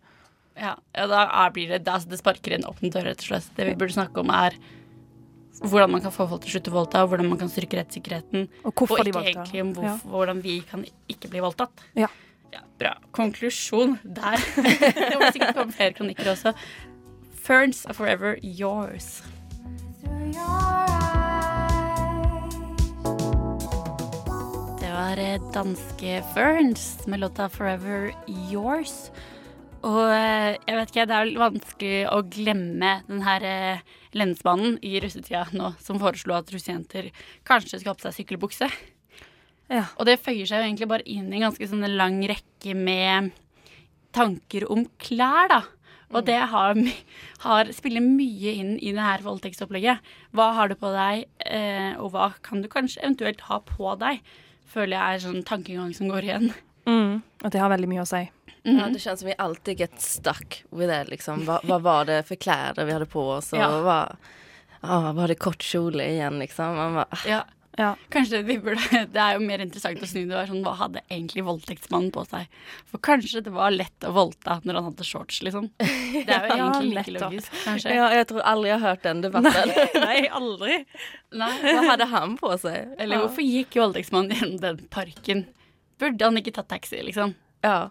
Ja, 0.55 0.75
ja 0.95 1.05
da 1.11 1.49
blir 1.53 1.69
det, 1.69 1.83
det, 1.85 1.91
altså, 1.91 2.09
det 2.09 2.19
sparker 2.21 2.55
inn 2.55 2.65
åpne 2.67 2.91
dører, 2.93 3.11
rett 3.13 3.23
og 3.25 3.29
slett. 3.33 3.51
Det 3.57 3.67
vi 3.69 3.75
burde 3.79 3.95
snakke 3.97 4.23
om, 4.23 4.31
er 4.31 4.55
hvordan 5.63 5.91
man 5.91 6.03
kan 6.03 6.11
få 6.11 6.27
folk 6.27 6.43
til 6.43 6.51
å 6.51 6.55
slutte 6.55 6.71
å 6.71 6.75
voldta, 6.75 7.03
og 7.03 7.11
hvordan 7.11 7.29
man 7.31 7.39
kan 7.39 7.51
styrke 7.51 7.79
rettssikkerheten. 7.79 8.47
Og 8.63 8.73
og 8.85 8.99
ikke 8.99 9.23
egentlig 9.23 9.63
om 9.63 9.73
hvorf- 9.75 10.05
hvordan 10.11 10.41
vi 10.43 10.59
kan 10.67 10.85
ikke 11.11 11.31
bli 11.31 11.43
voldtatt. 11.43 11.85
Ja. 11.95 12.09
Ja, 12.53 12.61
bra. 12.79 12.93
Konklusjon 13.11 13.97
der. 14.03 14.39
det 15.11 15.17
må 15.19 15.31
sikkert 15.31 15.55
komme 15.57 15.75
flere 15.75 15.95
kronikker 15.97 16.31
også. 16.31 16.53
Ferns 17.45 17.85
are 17.85 17.93
forever 17.93 18.37
yours. 18.41 19.21
Det 24.79 24.91
var 24.91 25.19
eh, 25.19 25.39
danske 25.53 26.21
Ferns 26.33 27.07
med 27.07 27.19
låta 27.19 27.49
'Forever 27.49 28.13
Yours'. 28.27 29.11
Og 29.85 30.01
eh, 30.09 30.55
jeg 30.65 30.77
vet 30.79 30.91
ikke, 30.91 31.05
det 31.09 31.17
er 31.17 31.31
vanskelig 31.37 32.01
å 32.09 32.21
glemme 32.33 32.91
den 33.05 33.21
her 33.25 33.45
eh, 33.45 33.83
lensmannen 34.17 34.79
i 34.85 34.95
russetida 35.03 35.45
nå 35.53 35.75
som 35.83 36.01
foreslo 36.01 36.37
at 36.37 36.49
russejenter 36.53 37.11
kanskje 37.45 37.81
skal 37.81 37.93
ha 37.93 37.99
på 37.99 38.07
seg 38.07 38.17
sykkelbukse. 38.19 38.69
Ja. 39.69 39.85
Og 39.97 40.07
det 40.09 40.19
føyer 40.21 40.47
seg 40.49 40.61
jo 40.61 40.69
egentlig 40.69 40.89
bare 40.89 41.05
inn 41.09 41.29
i 41.29 41.39
en 41.39 41.47
ganske 41.47 41.69
sånn 41.69 41.85
lang 41.97 42.17
rekke 42.29 42.75
med 42.77 43.31
tanker 44.15 44.65
om 44.71 44.85
klær, 45.01 45.51
da. 45.51 45.61
Og 46.15 46.23
det 46.27 46.37
har, 46.51 46.77
har, 47.43 47.71
spiller 47.75 48.03
mye 48.03 48.53
inn 48.61 48.75
i 48.77 48.93
det 48.95 49.03
her 49.03 49.25
voldtektsopplegget. 49.25 50.05
Hva 50.37 50.51
har 50.55 50.69
du 50.71 50.77
på 50.79 50.91
deg, 50.93 51.25
eh, 51.49 51.93
og 51.97 52.13
hva 52.13 52.29
kan 52.45 52.61
du 52.63 52.69
kanskje 52.71 53.01
eventuelt 53.03 53.41
ha 53.49 53.59
på 53.65 53.95
deg? 54.01 54.21
Føler 54.69 54.95
jeg 54.95 55.03
er 55.17 55.25
sånn 55.25 55.45
tankegang 55.45 55.91
som 55.97 56.09
går 56.09 56.29
igjen. 56.29 56.51
Mm. 56.85 57.21
Og 57.43 57.51
det 57.51 57.61
har 57.61 57.73
veldig 57.73 57.89
mye 57.89 58.05
å 58.05 58.09
si. 58.09 58.23
Ja, 58.65 58.87
det 58.93 58.99
känns 58.99 59.19
som 59.19 59.27
vi 59.27 59.35
alltid 59.37 59.79
get 59.79 60.01
stuck 60.01 60.63
with 60.71 60.87
det 60.89 61.03
liksom. 61.03 61.45
Vad, 61.45 61.65
vad 61.65 61.81
var 61.81 62.05
det 62.05 62.23
för 62.23 62.35
kläder 62.35 62.85
vi 62.85 62.91
hade 62.93 63.05
på 63.05 63.29
oss 63.29 63.53
och 63.53 63.59
Ja. 63.59 63.81
vad, 63.81 64.17
ja, 64.81 65.11
var 65.13 65.27
det 65.27 65.35
kort 65.35 65.61
kjole 65.63 66.05
igjen, 66.09 66.39
liksom? 66.39 66.75
Man 66.75 66.93
bara, 66.93 67.05
Ja. 67.27 67.45
Ja. 67.77 67.95
Kanskje 68.09 68.41
vi 68.41 68.55
burde 68.59 68.79
Det 69.11 69.19
er 69.19 69.33
jo 69.35 69.41
mer 69.43 69.59
interessant 69.59 69.99
å 69.99 70.07
snu 70.07 70.21
det 70.29 70.35
og 70.39 70.47
sånn 70.47 70.61
Hva 70.63 70.77
hadde 70.79 71.01
egentlig 71.11 71.43
voldtektsmannen 71.43 72.07
på 72.15 72.21
seg? 72.23 72.45
For 72.87 73.01
kanskje 73.03 73.41
det 73.43 73.51
var 73.51 73.73
lett 73.75 74.05
å 74.07 74.13
voldta 74.15 74.61
når 74.63 74.77
han 74.79 74.85
hadde 74.87 75.03
shorts, 75.03 75.41
liksom. 75.43 75.67
Det 75.77 76.23
er 76.23 76.47
jo 76.53 76.55
Ja, 76.61 76.69
egentlig 76.79 76.93
like 77.01 77.17
logisk, 77.19 77.51
kanskje. 77.65 77.91
ja, 77.97 78.05
jeg 78.15 78.29
tror 78.31 78.45
aldri 78.47 78.69
jeg 78.71 78.79
har 78.79 78.93
hørt 78.95 79.03
den 79.03 79.21
debatten. 79.25 79.73
Nei, 80.05 80.21
aldri. 80.39 80.77
Nei. 81.35 81.51
Hva 81.67 81.83
hadde 81.89 82.07
han 82.15 82.37
på 82.39 82.53
seg? 82.63 82.95
Eller 82.97 83.25
hvorfor 83.25 83.43
gikk 83.43 83.75
voldtektsmannen 83.83 84.31
gjennom 84.39 84.61
den 84.63 84.79
parken? 84.95 85.43
Burde 85.99 86.25
han 86.31 86.39
ikke 86.39 86.55
tatt 86.55 86.71
taxi, 86.71 87.03
liksom? 87.03 87.35
Ja. 87.67 87.89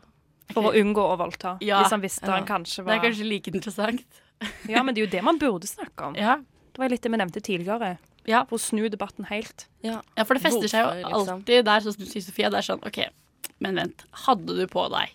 For 0.53 0.69
å 0.69 0.75
unngå 0.77 1.01
å 1.01 1.17
voldta. 1.17 1.57
Ja. 1.65 1.81
Hvis 1.83 1.95
han 1.95 2.03
visste 2.05 2.29
han 2.29 2.45
kanskje 2.45 2.83
kanskje 2.83 2.85
Det 2.85 2.93
er 2.93 2.99
var 2.99 3.05
kanskje 3.09 3.29
like 3.29 3.51
interessant. 3.55 4.21
Ja, 4.69 4.83
men 4.83 4.93
det 4.93 5.01
er 5.01 5.07
jo 5.07 5.11
det 5.13 5.23
man 5.25 5.39
burde 5.41 5.67
snakke 5.67 6.11
om. 6.11 6.17
Ja, 6.19 6.37
Det 6.75 6.83
var 6.83 6.91
litt 6.93 7.03
det 7.03 7.11
vi 7.13 7.17
nevnte 7.17 7.41
tidligere. 7.41 7.97
ja. 8.27 8.43
For 8.51 8.59
å 8.59 8.61
snu 8.61 8.89
debatten 8.93 9.25
helt. 9.31 9.69
ja. 9.81 10.03
ja 10.17 10.25
for 10.25 10.35
det 10.35 10.43
fester 10.45 10.69
seg 10.69 10.85
jo 10.85 11.09
liksom? 11.09 11.39
alltid 11.41 11.65
der, 11.65 11.81
sånn 11.81 11.95
som 11.97 12.09
sier 12.11 12.25
Sofia. 12.27 12.51
Det 12.51 12.59
er 12.61 12.67
sånn 12.67 12.85
OK, 12.85 12.99
men 13.65 13.79
vent. 13.81 14.05
Hadde 14.27 14.57
du 14.59 14.67
på 14.69 14.85
deg 14.93 15.15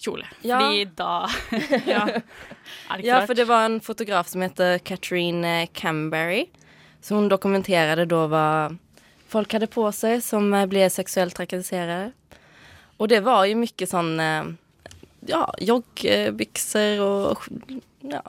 kjole? 0.00 0.26
Ja. 0.42 0.58
Fordi 0.60 0.84
da 0.98 1.28
Ja. 1.94 2.04
er 2.08 2.96
det 2.96 3.06
Ja, 3.06 3.24
for 3.26 3.34
det 3.34 3.46
var 3.48 3.64
en 3.68 3.80
fotograf 3.80 4.28
som 4.28 4.42
heter 4.44 4.78
Catherine 4.78 5.44
eh, 5.62 5.68
Camberry. 5.72 6.48
som 7.00 7.28
dokumenterte 7.28 8.04
da 8.04 8.26
hva 8.28 8.46
folk 9.30 9.52
hadde 9.52 9.70
på 9.70 9.86
seg 9.94 10.20
som 10.24 10.50
ble 10.50 10.84
seksuelt 10.90 11.32
sexuellt 11.32 11.36
trakasserade. 11.38 12.12
Och 13.00 13.08
det 13.08 13.20
var 13.24 13.44
ju 13.48 13.54
mycket 13.54 13.88
sån, 13.88 14.20
eh, 14.20 14.44
ja, 15.26 15.54
joggbyxor 15.58 17.00
och 17.00 17.38
ja, 18.00 18.22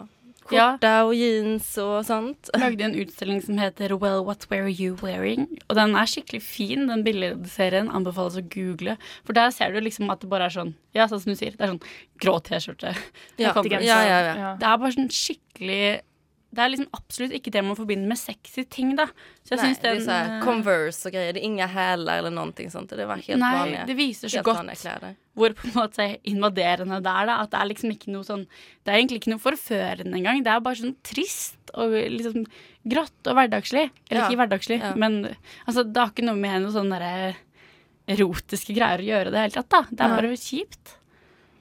Ja. 0.52 0.72
skjorta 0.72 1.04
och 1.04 1.16
jeans 1.16 1.78
og 1.78 2.06
sånt. 2.06 2.50
lagde 2.60 2.84
en 2.84 2.96
utstilling 2.96 3.42
som 3.42 3.58
heter 3.58 3.90
Well, 4.00 4.24
what 4.26 4.48
were 4.50 4.70
you 4.70 4.96
wearing? 5.02 5.48
Og 5.70 5.76
den 5.76 5.96
er 5.96 6.06
skikkelig 6.08 6.42
fin, 6.42 6.88
den 6.88 7.04
billedserien. 7.04 7.90
Anbefales 7.92 8.36
å 8.36 8.42
google. 8.50 8.98
For 9.26 9.34
der 9.34 9.50
ser 9.52 9.72
du 9.72 9.80
liksom 9.82 10.10
at 10.12 10.20
det 10.22 10.30
bare 10.30 10.46
er 10.46 10.50
sånn 10.56 10.74
Ja, 10.94 11.08
sånn 11.08 11.20
som 11.24 11.32
du 11.32 11.36
sier. 11.40 11.52
Det 11.56 11.62
er 11.62 11.72
sånn 11.72 11.82
grå 12.20 12.40
T-skjorte. 12.44 12.96
Ja, 13.38 13.54
ja, 13.56 13.80
ja, 13.82 14.04
ja. 14.08 14.36
Ja. 14.36 14.56
Det 14.56 14.68
er 14.68 14.78
bare 14.78 14.92
sånn 14.96 15.10
skikkelig 15.12 16.02
Det 16.52 16.60
er 16.60 16.72
liksom 16.74 16.90
absolutt 16.98 17.32
ikke 17.38 17.52
det 17.56 17.62
man 17.64 17.78
forbinder 17.80 18.10
med 18.12 18.20
sexy 18.20 18.66
ting, 18.68 18.90
da. 19.00 19.06
Så 19.46 19.54
jeg 19.54 19.60
Nei, 19.62 19.68
syns 19.70 19.80
det 19.80 19.90
är 19.90 19.96
den 19.96 20.10
här, 20.10 20.32
eh, 20.38 20.44
Converse 20.44 21.08
og 21.08 21.14
greier. 21.14 21.34
Det 21.34 21.40
er 21.40 21.48
inga 21.48 21.68
hæler 21.72 22.18
eller 22.20 22.34
noe 22.36 22.70
sånt. 22.70 22.90
Det 22.90 23.06
var 23.08 23.22
helt 23.24 23.40
Nei, 23.40 23.52
vanlige. 23.56 23.86
det 23.88 23.96
viser 23.96 24.28
så 24.28 24.44
godt 24.44 25.16
hvor 25.34 25.54
på 25.56 25.68
en 25.70 25.78
måte 25.78 26.08
invaderende 26.28 27.00
det 27.00 27.08
er. 27.12 27.26
da 27.30 27.38
At 27.40 27.52
det 27.54 27.60
er 27.62 27.70
liksom 27.72 27.92
ikke 27.94 28.12
noe 28.12 28.28
sånn 28.28 28.48
Det 28.84 28.92
er 28.92 28.98
egentlig 29.00 29.22
ikke 29.22 29.32
noe 29.32 29.40
forførende 29.40 30.18
engang. 30.20 30.44
Det 30.44 30.52
er 30.52 30.60
bare 30.60 30.76
sånn 30.76 30.96
trist 31.08 31.72
og 31.74 31.92
liksom 31.96 32.46
grått 32.84 33.28
og 33.32 33.38
hverdagslig. 33.38 33.90
Eller 34.10 34.22
Ja, 34.22 34.28
ikke 34.28 34.42
hverdagslig, 34.44 34.82
ja. 34.82 34.94
men 34.96 35.22
altså, 35.66 35.86
det 35.88 36.02
har 36.02 36.12
ikke 36.12 36.28
noe 36.28 36.36
med 36.36 36.62
noe 36.66 36.72
sånn 36.76 36.92
derre 36.92 37.36
erotiske 38.12 38.76
greier 38.76 39.00
å 39.00 39.08
gjøre 39.08 39.32
i 39.32 39.32
det 39.32 39.40
hele 39.46 39.56
tatt. 39.56 39.70
da 39.70 39.86
Det 39.90 40.02
er 40.04 40.16
bare 40.18 40.36
kjipt. 40.36 40.98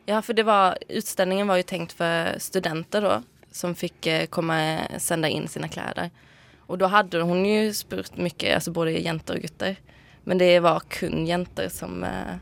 Ja, 0.08 0.20
for 0.20 0.34
det 0.34 0.42
var, 0.48 0.76
Utstillingen 0.88 1.46
var 1.46 1.60
jo 1.60 1.62
tenkt 1.62 1.92
for 1.94 2.34
studenter 2.42 3.00
då 3.06 3.22
som 3.50 3.74
fick 3.74 4.00
komme 4.02 4.26
komma 4.26 4.78
sända 4.98 5.28
in 5.28 5.48
sina 5.48 5.68
kläder. 5.68 6.10
Och 6.70 6.78
då 6.78 6.86
hade 6.86 7.20
hon 7.22 7.46
ju 7.46 7.72
spurt 7.74 8.16
mycket, 8.16 8.54
alltså 8.54 8.70
både 8.70 8.92
jenter 8.92 9.34
och 9.34 9.40
gutter. 9.40 9.76
Men 10.24 10.38
det 10.38 10.60
var 10.60 10.80
kun 10.80 11.26
jenter 11.26 11.68
som, 11.68 12.04
eh, 12.04 12.34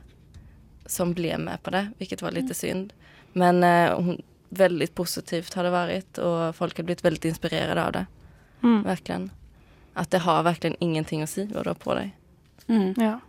som 0.86 1.12
blev 1.12 1.40
med 1.40 1.62
på 1.62 1.70
det, 1.70 1.88
vilket 1.98 2.22
var 2.22 2.30
lite 2.30 2.54
synd. 2.54 2.92
Men 3.32 3.64
eh, 3.64 3.96
hon, 3.96 4.22
väldigt 4.48 4.94
positivt 4.94 5.54
har 5.54 5.64
det 5.64 5.70
varit 5.70 6.18
och 6.18 6.56
folk 6.56 6.76
har 6.76 6.84
blivit 6.84 7.04
väldigt 7.04 7.24
inspirerade 7.24 7.86
av 7.86 7.92
det. 7.92 8.06
Mm. 8.62 8.82
Verkligen. 8.82 9.30
Att 9.94 10.10
det 10.10 10.18
har 10.18 10.42
verkligen 10.42 10.76
ingenting 10.80 11.22
å 11.22 11.26
si 11.26 11.46
hva 11.46 11.62
du 11.62 11.70
har 11.70 11.74
på 11.74 11.94
deg. 11.94 12.10
Mm. 12.66 12.94
Ja. 12.96 13.20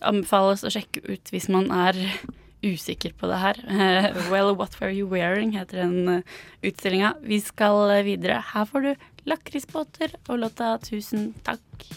Anbefales 0.00 0.64
å 0.64 0.70
sjekke 0.70 1.00
ut 1.04 1.32
hvis 1.32 1.48
man 1.48 1.70
er 1.74 1.98
usikker 2.64 3.12
på 3.18 3.28
det 3.30 3.38
her. 3.42 3.60
Eh, 3.68 4.08
well, 4.32 4.54
what 4.56 4.80
were 4.80 4.92
you 4.92 5.08
wearing? 5.08 5.52
heter 5.52 5.84
den 5.84 6.08
uh, 6.08 6.20
utstillinga. 6.62 7.14
Vi 7.22 7.40
skal 7.40 7.90
eh, 7.90 8.04
videre. 8.06 8.42
Her 8.52 8.64
får 8.64 8.80
du 8.80 8.94
lakrisbåter 9.28 10.14
og 10.28 10.38
låta 10.38 10.78
'Tusen 10.78 11.34
takk'. 11.44 11.92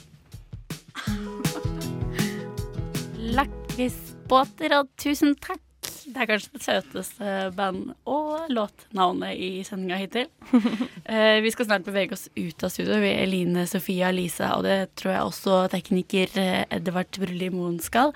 Lakrisbåter 3.37 4.79
og 4.79 4.87
'Tusen 4.97 5.35
takk'. 5.35 5.67
Det 6.11 6.17
er 6.17 6.27
kanskje 6.27 6.57
det 6.57 6.65
søteste 6.65 7.25
band- 7.55 7.93
og 8.09 8.49
låtnavnet 8.49 9.37
i 9.37 9.61
sendinga 9.67 10.01
hittil. 10.01 10.27
Eh, 11.11 11.41
vi 11.43 11.49
skal 11.51 11.65
snart 11.65 11.83
bevege 11.83 12.13
oss 12.15 12.29
ut 12.37 12.63
av 12.63 12.69
studio. 12.71 12.95
Vi 13.01 13.09
er 13.09 13.25
Eline, 13.25 13.65
Sofia, 13.67 14.13
Lisa, 14.15 14.53
og 14.55 14.63
det 14.63 14.93
tror 14.95 15.11
jeg 15.11 15.27
også 15.27 15.55
tekniker 15.73 16.37
eh, 16.39 16.61
Edvard 16.71 17.17
Brulli 17.19 17.49
Moen 17.51 17.81
skal. 17.83 18.13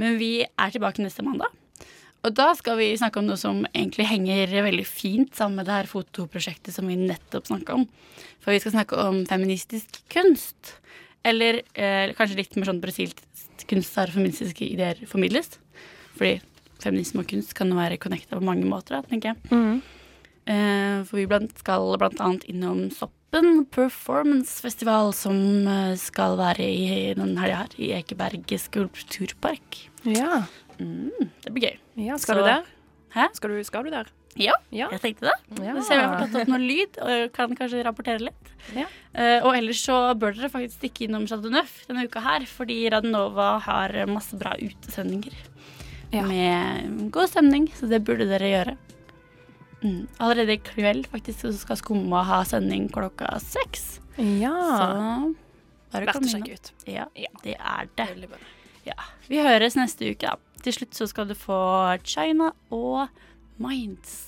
Men 0.00 0.16
vi 0.16 0.46
er 0.46 0.72
tilbake 0.72 1.04
neste 1.04 1.26
mandag. 1.26 1.52
Og 2.26 2.34
da 2.34 2.48
skal 2.58 2.78
vi 2.80 2.90
snakke 2.98 3.20
om 3.20 3.28
noe 3.28 3.38
som 3.38 3.62
egentlig 3.70 4.08
henger 4.10 4.50
veldig 4.66 4.86
fint 4.88 5.36
sammen 5.38 5.60
med 5.60 5.68
det 5.68 5.76
her 5.76 5.90
fotoprosjektet 5.90 6.74
som 6.74 6.88
vi 6.90 6.98
nettopp 6.98 7.46
snakka 7.46 7.78
om. 7.78 7.86
For 8.42 8.54
vi 8.54 8.60
skal 8.62 8.74
snakke 8.74 8.98
om 8.98 9.22
feministisk 9.28 10.00
kunst. 10.12 10.74
Eller 11.26 11.62
eh, 11.78 12.14
kanskje 12.18 12.40
litt 12.40 12.58
mer 12.58 12.70
sånn 12.70 12.82
brasilsk 12.82 13.22
kunst 13.68 13.94
der 13.94 14.12
feministiske 14.14 14.66
ideer 14.66 15.00
formidles. 15.10 15.58
Fordi 16.18 16.38
feminisme 16.82 17.22
og 17.22 17.30
kunst 17.30 17.54
kan 17.58 17.70
jo 17.70 17.78
være 17.78 18.00
connecta 18.02 18.38
på 18.38 18.44
mange 18.46 18.66
måter, 18.66 19.02
tenker 19.06 19.34
jeg. 19.34 19.54
Mm. 19.54 19.78
Eh, 20.48 20.98
for 21.06 21.20
vi 21.20 21.28
blant, 21.30 21.54
skal 21.60 21.94
blant 22.00 22.22
annet 22.24 22.46
innom 22.50 22.86
Soppen 22.94 23.66
Performance 23.70 24.62
Festival, 24.64 25.12
som 25.14 25.36
eh, 25.68 25.94
skal 26.00 26.38
være 26.40 26.66
i 26.66 26.88
denne 27.18 27.38
helga 27.42 27.64
her, 27.64 27.76
i 27.78 27.92
Ekeberg 27.98 28.56
skulpturpark. 28.62 29.84
Ja. 30.08 30.46
Mm, 30.78 31.30
det 31.44 31.52
blir 31.54 31.68
gøy. 31.70 31.78
ja. 32.06 32.16
Skal 32.16 32.36
Så- 32.36 32.40
du 32.42 32.44
der? 32.46 32.64
Hæ? 33.14 33.28
Skal 33.34 33.50
du, 33.50 33.64
skal 33.64 33.84
du 33.84 33.90
der? 33.90 34.06
Ja, 34.36 34.52
Ja. 34.70 34.88
jeg 34.92 35.00
tenkte 35.00 35.20
det. 35.26 35.64
Ja. 35.64 35.74
Så 35.82 35.90
jeg 35.94 36.00
har 36.06 36.18
tatt 36.26 36.34
opp 36.42 36.48
noe 36.48 36.58
lyd, 36.58 36.98
og 37.02 37.32
kan 37.32 37.54
kanskje 37.56 37.82
rapportere 37.84 38.20
litt. 38.20 38.52
Ja. 38.76 38.84
Uh, 39.16 39.46
og 39.48 39.56
ellers 39.56 39.80
så 39.84 40.14
bør 40.14 40.36
dere 40.36 40.50
faktisk 40.52 40.78
stikke 40.78 41.08
innom 41.08 41.26
Chateau 41.26 41.50
Neuf 41.50 41.86
denne 41.88 42.04
uka 42.06 42.20
her, 42.20 42.40
fordi 42.46 42.88
Radionova 42.92 43.58
har 43.60 43.88
masse 44.06 44.38
bra 44.38 44.52
utesendinger. 44.60 45.32
Ja. 46.12 46.22
Med 46.22 47.10
god 47.10 47.28
stemning, 47.28 47.66
så 47.74 47.88
det 47.88 48.04
burde 48.04 48.28
dere 48.28 48.48
gjøre. 48.52 48.76
Mm. 49.82 50.06
Allerede 50.20 50.52
i 50.56 50.58
kveld 50.58 51.06
faktisk 51.08 51.40
så 51.46 51.52
skal 51.56 51.76
Skumma 51.76 52.22
ha 52.24 52.42
sending 52.44 52.88
klokka 52.90 53.38
seks. 53.40 54.00
Ja. 54.18 54.52
Så 54.52 55.34
bare 55.92 56.04
Verdt 56.06 56.12
kom 56.12 56.24
å 56.24 56.32
sjekke 56.32 56.54
ut. 56.58 56.72
Ja, 56.86 57.04
det 57.44 57.56
er 57.58 57.88
det. 57.96 58.08
Ja. 58.86 58.94
Vi 59.28 59.36
høres 59.44 59.76
neste 59.76 60.10
uke, 60.10 60.26
da. 60.26 60.36
Til 60.68 60.74
slutt 60.76 60.96
så 60.98 61.06
skal 61.08 61.28
du 61.30 61.32
få 61.32 61.96
China 62.04 62.50
og 62.68 63.06
Minds. 63.56 64.27